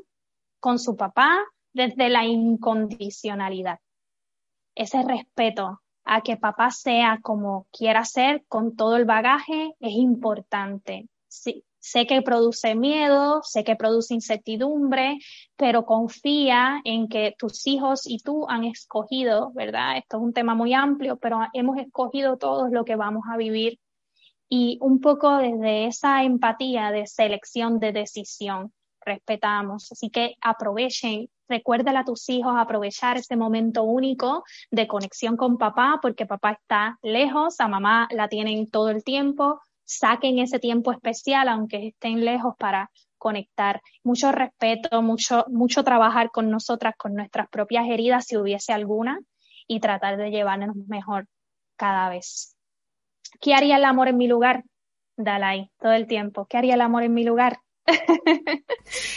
con 0.60 0.78
su 0.78 0.96
papá 0.96 1.42
desde 1.72 2.08
la 2.08 2.24
incondicionalidad. 2.24 3.80
Ese 4.74 5.02
respeto 5.02 5.80
a 6.04 6.20
que 6.20 6.36
papá 6.36 6.70
sea 6.70 7.18
como 7.22 7.66
quiera 7.72 8.04
ser 8.04 8.44
con 8.46 8.76
todo 8.76 8.96
el 8.96 9.04
bagaje 9.04 9.74
es 9.80 9.92
importante. 9.92 11.08
Sí, 11.28 11.64
Sé 11.86 12.06
que 12.06 12.22
produce 12.22 12.74
miedo, 12.74 13.42
sé 13.42 13.62
que 13.62 13.76
produce 13.76 14.14
incertidumbre, 14.14 15.18
pero 15.54 15.84
confía 15.84 16.80
en 16.82 17.08
que 17.08 17.34
tus 17.38 17.66
hijos 17.66 18.06
y 18.06 18.20
tú 18.20 18.46
han 18.48 18.64
escogido, 18.64 19.52
¿verdad? 19.52 19.98
Esto 19.98 20.16
es 20.16 20.22
un 20.22 20.32
tema 20.32 20.54
muy 20.54 20.72
amplio, 20.72 21.18
pero 21.18 21.40
hemos 21.52 21.76
escogido 21.76 22.38
todos 22.38 22.70
lo 22.70 22.86
que 22.86 22.96
vamos 22.96 23.24
a 23.30 23.36
vivir 23.36 23.78
y 24.48 24.78
un 24.80 25.02
poco 25.02 25.36
desde 25.36 25.84
esa 25.84 26.24
empatía 26.24 26.90
de 26.90 27.06
selección, 27.06 27.78
de 27.78 27.92
decisión, 27.92 28.72
respetamos. 29.02 29.92
Así 29.92 30.08
que 30.08 30.36
aprovechen, 30.40 31.28
recuérdale 31.50 31.98
a 31.98 32.04
tus 32.04 32.30
hijos 32.30 32.54
aprovechar 32.56 33.18
ese 33.18 33.36
momento 33.36 33.82
único 33.82 34.42
de 34.70 34.86
conexión 34.86 35.36
con 35.36 35.58
papá, 35.58 35.98
porque 36.00 36.24
papá 36.24 36.52
está 36.52 36.98
lejos, 37.02 37.60
a 37.60 37.68
mamá 37.68 38.08
la 38.10 38.28
tienen 38.28 38.70
todo 38.70 38.88
el 38.88 39.04
tiempo, 39.04 39.60
saquen 39.84 40.38
ese 40.38 40.58
tiempo 40.58 40.92
especial, 40.92 41.48
aunque 41.48 41.88
estén 41.88 42.24
lejos, 42.24 42.54
para 42.58 42.90
conectar. 43.18 43.80
Mucho 44.02 44.32
respeto, 44.32 45.02
mucho, 45.02 45.44
mucho 45.48 45.84
trabajar 45.84 46.30
con 46.30 46.50
nosotras, 46.50 46.94
con 46.96 47.14
nuestras 47.14 47.48
propias 47.48 47.88
heridas, 47.88 48.26
si 48.26 48.36
hubiese 48.36 48.72
alguna, 48.72 49.18
y 49.66 49.80
tratar 49.80 50.16
de 50.16 50.30
llevarnos 50.30 50.76
mejor 50.88 51.26
cada 51.76 52.08
vez. 52.08 52.56
¿Qué 53.40 53.54
haría 53.54 53.76
el 53.76 53.84
amor 53.84 54.08
en 54.08 54.16
mi 54.16 54.28
lugar? 54.28 54.64
Dalai, 55.16 55.70
todo 55.78 55.92
el 55.92 56.06
tiempo. 56.06 56.46
¿Qué 56.46 56.58
haría 56.58 56.74
el 56.74 56.80
amor 56.80 57.02
en 57.02 57.14
mi 57.14 57.24
lugar? 57.24 57.58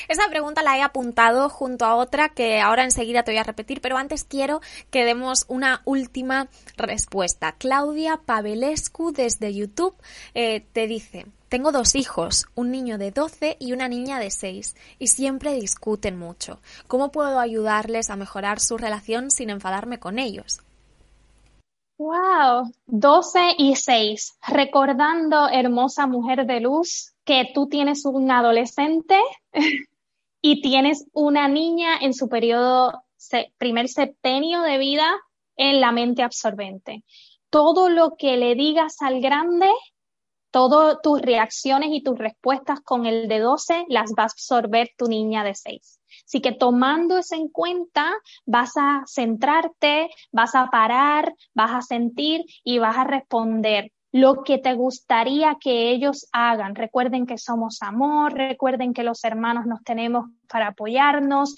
Esa 0.08 0.30
pregunta 0.30 0.62
la 0.62 0.78
he 0.78 0.82
apuntado 0.82 1.50
junto 1.50 1.86
a 1.86 1.96
otra 1.96 2.30
que 2.30 2.60
ahora 2.60 2.84
enseguida 2.84 3.24
te 3.24 3.32
voy 3.32 3.40
a 3.40 3.44
repetir, 3.44 3.82
pero 3.82 3.98
antes 3.98 4.24
quiero 4.24 4.62
que 4.90 5.06
demos 5.06 5.46
una 5.48 5.82
última 5.86 6.50
respuesta. 6.76 7.54
Claudia 7.54 8.18
Pavelescu 8.26 9.12
desde 9.12 9.54
YouTube 9.54 9.96
eh, 10.34 10.66
te 10.74 10.88
dice, 10.88 11.28
tengo 11.50 11.72
dos 11.72 11.96
hijos, 11.96 12.48
un 12.56 12.72
niño 12.72 12.98
de 12.98 13.12
12 13.12 13.56
y 13.60 13.72
una 13.72 13.88
niña 13.88 14.20
de 14.20 14.32
6, 14.32 14.76
y 15.00 15.08
siempre 15.08 15.54
discuten 15.54 16.20
mucho. 16.20 16.60
¿Cómo 16.88 17.12
puedo 17.12 17.40
ayudarles 17.40 18.10
a 18.10 18.18
mejorar 18.18 18.60
su 18.60 18.78
relación 18.78 19.32
sin 19.32 19.50
enfadarme 19.50 20.00
con 20.00 20.20
ellos? 20.20 20.60
Wow, 21.98 22.72
12 22.86 23.40
y 23.58 23.76
6. 23.76 24.38
Recordando, 24.50 25.48
hermosa 25.50 26.06
mujer 26.06 26.46
de 26.46 26.60
luz, 26.60 27.14
que 27.28 27.52
tú 27.54 27.68
tienes 27.68 28.06
un 28.06 28.32
adolescente 28.32 29.20
y 30.42 30.62
tienes 30.62 31.06
una 31.12 31.50
niña 31.50 31.98
en 32.00 32.14
su 32.14 32.30
periodo, 32.30 33.04
primer 33.58 33.90
septenio 33.90 34.62
de 34.62 34.78
vida 34.78 35.14
en 35.58 35.82
la 35.82 35.92
mente 35.92 36.24
absorbente. 36.24 37.04
Todo 37.50 37.90
lo 37.90 38.16
que 38.18 38.38
le 38.38 38.56
digas 38.56 39.02
al 39.02 39.20
grande, 39.20 39.70
todas 40.52 41.00
tus 41.04 41.22
reacciones 41.22 41.90
y 41.92 42.02
tus 42.02 42.18
respuestas 42.18 42.80
con 42.80 43.06
el 43.06 43.28
de 43.28 43.40
12 43.40 43.86
las 43.90 44.12
va 44.18 44.24
a 44.24 44.28
absorber 44.28 44.90
tu 44.98 45.08
niña 45.08 45.44
de 45.44 45.54
6. 45.54 46.00
Así 46.26 46.40
que 46.40 46.54
tomando 46.54 47.18
eso 47.18 47.36
en 47.36 47.50
cuenta, 47.50 48.14
vas 48.46 48.78
a 48.78 49.04
centrarte, 49.06 50.10
vas 50.32 50.56
a 50.56 50.68
parar, 50.68 51.36
vas 51.54 51.72
a 51.74 51.82
sentir 51.82 52.46
y 52.64 52.80
vas 52.80 52.96
a 52.96 53.04
responder 53.04 53.92
lo 54.18 54.44
que 54.44 54.58
te 54.58 54.74
gustaría 54.74 55.58
que 55.62 55.92
ellos 55.92 56.28
hagan. 56.32 56.74
Recuerden 56.74 57.28
que 57.28 57.38
somos 57.38 57.84
amor, 57.84 58.34
recuerden 58.34 58.94
que 58.94 59.04
los 59.04 59.24
hermanos 59.24 59.68
nos 59.68 59.84
tenemos 59.84 60.26
para 60.48 60.70
apoyarnos, 60.70 61.56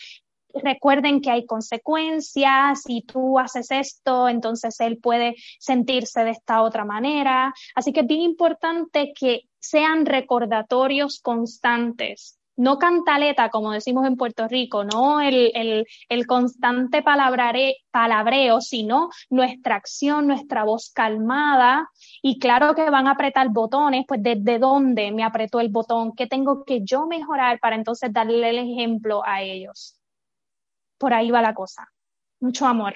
recuerden 0.54 1.22
que 1.22 1.32
hay 1.32 1.46
consecuencias, 1.46 2.82
si 2.84 3.02
tú 3.02 3.40
haces 3.40 3.72
esto, 3.72 4.28
entonces 4.28 4.78
él 4.82 4.98
puede 4.98 5.36
sentirse 5.58 6.26
de 6.26 6.32
esta 6.32 6.62
otra 6.62 6.84
manera. 6.84 7.54
Así 7.76 7.94
que 7.94 8.02
es 8.02 8.08
bien 8.08 8.22
importante 8.22 9.14
que 9.18 9.44
sean 9.60 10.06
recordatorios 10.06 11.22
constantes 11.22 12.39
no 12.60 12.78
cantaleta, 12.78 13.50
como 13.50 13.72
decimos 13.72 14.06
en 14.06 14.18
Puerto 14.18 14.48
Rico, 14.50 14.84
no 14.84 15.22
el, 15.22 15.52
el, 15.56 15.86
el 16.10 16.28
constante 16.28 17.02
palabreo, 17.02 18.60
sino 18.60 19.10
nuestra 19.30 19.76
acción, 19.76 20.28
nuestra 20.28 20.66
voz 20.66 20.92
calmada. 20.94 21.90
Y 22.22 22.38
claro 22.38 22.76
que 22.76 22.90
van 22.90 23.08
a 23.08 23.12
apretar 23.12 23.48
botones, 23.50 24.04
pues 24.06 24.22
desde 24.22 24.60
dónde 24.60 25.12
me 25.14 25.24
apretó 25.24 25.62
el 25.62 25.70
botón, 25.70 26.14
qué 26.16 26.28
tengo 26.28 26.66
que 26.66 26.82
yo 26.84 27.08
mejorar 27.08 27.60
para 27.62 27.78
entonces 27.78 28.12
darle 28.12 28.50
el 28.50 28.58
ejemplo 28.60 29.22
a 29.26 29.42
ellos. 29.42 29.98
Por 30.98 31.14
ahí 31.14 31.32
va 31.32 31.42
la 31.42 31.54
cosa 31.54 31.88
mucho 32.40 32.66
amor. 32.66 32.96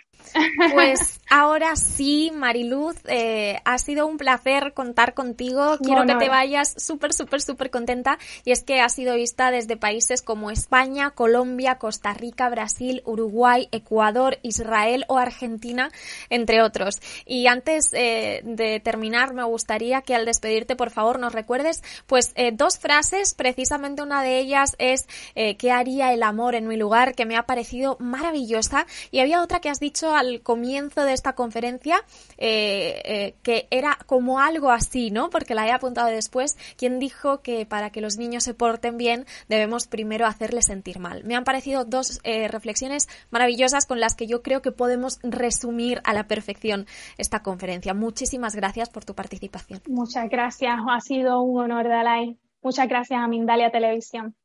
Pues 0.74 1.20
ahora 1.30 1.76
sí, 1.76 2.32
Mariluz, 2.34 2.96
eh, 3.08 3.60
ha 3.66 3.78
sido 3.78 4.08
un 4.08 4.18
placer 4.18 4.74
contar 4.74 5.14
contigo. 5.14 5.78
Quiero 5.80 6.06
que 6.06 6.16
te 6.16 6.30
vayas 6.30 6.74
súper, 6.78 7.14
súper, 7.14 7.42
súper 7.42 7.70
contenta. 7.70 8.18
Y 8.46 8.52
es 8.52 8.64
que 8.64 8.80
ha 8.80 8.90
sido 8.90 9.16
vista 9.16 9.52
desde 9.52 9.76
países 9.76 10.22
como 10.22 10.50
España, 10.50 11.12
Colombia, 11.12 11.76
Costa 11.76 12.14
Rica, 12.14 12.50
Brasil, 12.50 13.02
Uruguay, 13.06 13.68
Ecuador, 13.72 14.40
Israel 14.44 15.06
o 15.08 15.18
Argentina, 15.18 15.92
entre 16.30 16.62
otros. 16.62 17.02
Y 17.26 17.48
antes 17.48 17.94
eh, 17.94 18.42
de 18.46 18.80
terminar, 18.80 19.34
me 19.34 19.44
gustaría 19.44 20.02
que 20.02 20.16
al 20.16 20.26
despedirte, 20.26 20.76
por 20.76 20.90
favor, 20.90 21.20
nos 21.20 21.34
recuerdes 21.34 21.84
pues 22.08 22.32
eh, 22.36 22.52
dos 22.54 22.78
frases. 22.78 23.34
Precisamente 23.34 24.02
una 24.02 24.24
de 24.24 24.40
ellas 24.40 24.76
es 24.80 25.08
¿qué 25.36 25.72
haría 25.72 26.14
el 26.14 26.24
amor 26.24 26.56
en 26.56 26.68
mi 26.68 26.78
lugar? 26.78 27.14
que 27.16 27.26
me 27.26 27.36
ha 27.36 27.44
parecido 27.44 27.98
maravillosa. 28.00 28.86
Y 29.12 29.20
había 29.20 29.33
otra 29.42 29.60
que 29.60 29.70
has 29.70 29.80
dicho 29.80 30.16
al 30.16 30.42
comienzo 30.42 31.04
de 31.04 31.14
esta 31.14 31.34
conferencia, 31.34 31.98
eh, 32.38 33.02
eh, 33.06 33.36
que 33.44 33.68
era 33.72 33.98
como 34.06 34.40
algo 34.40 34.72
así, 34.72 35.12
¿no? 35.12 35.30
Porque 35.30 35.56
la 35.56 35.68
he 35.68 35.72
apuntado 35.72 36.10
después, 36.10 36.58
quien 36.78 37.00
dijo 37.00 37.42
que 37.42 37.66
para 37.66 37.90
que 37.90 38.02
los 38.02 38.18
niños 38.18 38.44
se 38.44 38.54
porten 38.54 38.98
bien 38.98 39.26
debemos 39.48 39.88
primero 39.88 40.26
hacerles 40.26 40.66
sentir 40.66 41.00
mal. 41.00 41.24
Me 41.24 41.36
han 41.36 41.44
parecido 41.44 41.86
dos 41.86 42.20
eh, 42.24 42.48
reflexiones 42.48 43.08
maravillosas 43.32 43.86
con 43.86 44.00
las 44.00 44.16
que 44.16 44.28
yo 44.28 44.42
creo 44.42 44.62
que 44.62 44.72
podemos 44.72 45.20
resumir 45.24 46.02
a 46.04 46.14
la 46.14 46.28
perfección 46.28 46.86
esta 47.18 47.42
conferencia. 47.42 47.94
Muchísimas 47.94 48.56
gracias 48.56 48.90
por 48.90 49.06
tu 49.06 49.16
participación. 49.16 49.82
Muchas 49.88 50.30
gracias, 50.30 50.76
ha 50.90 51.00
sido 51.00 51.42
un 51.42 51.62
honor, 51.62 51.88
Dalai. 51.88 52.38
Muchas 52.62 52.88
gracias 52.88 53.20
a 53.20 53.28
Mindalia 53.28 53.72
Televisión. 53.72 54.36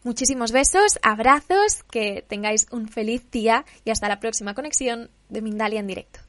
Muchísimos 0.03 0.53
besos, 0.53 0.99
abrazos, 1.03 1.83
que 1.91 2.23
tengáis 2.29 2.67
un 2.71 2.89
feliz 2.89 3.31
día 3.31 3.65
y 3.85 3.91
hasta 3.91 4.09
la 4.09 4.21
próxima 4.21 4.55
conexión 4.55 5.11
de 5.31 5.41
Mindalia 5.41 5.81
en 5.81 5.87
directo. 5.87 6.21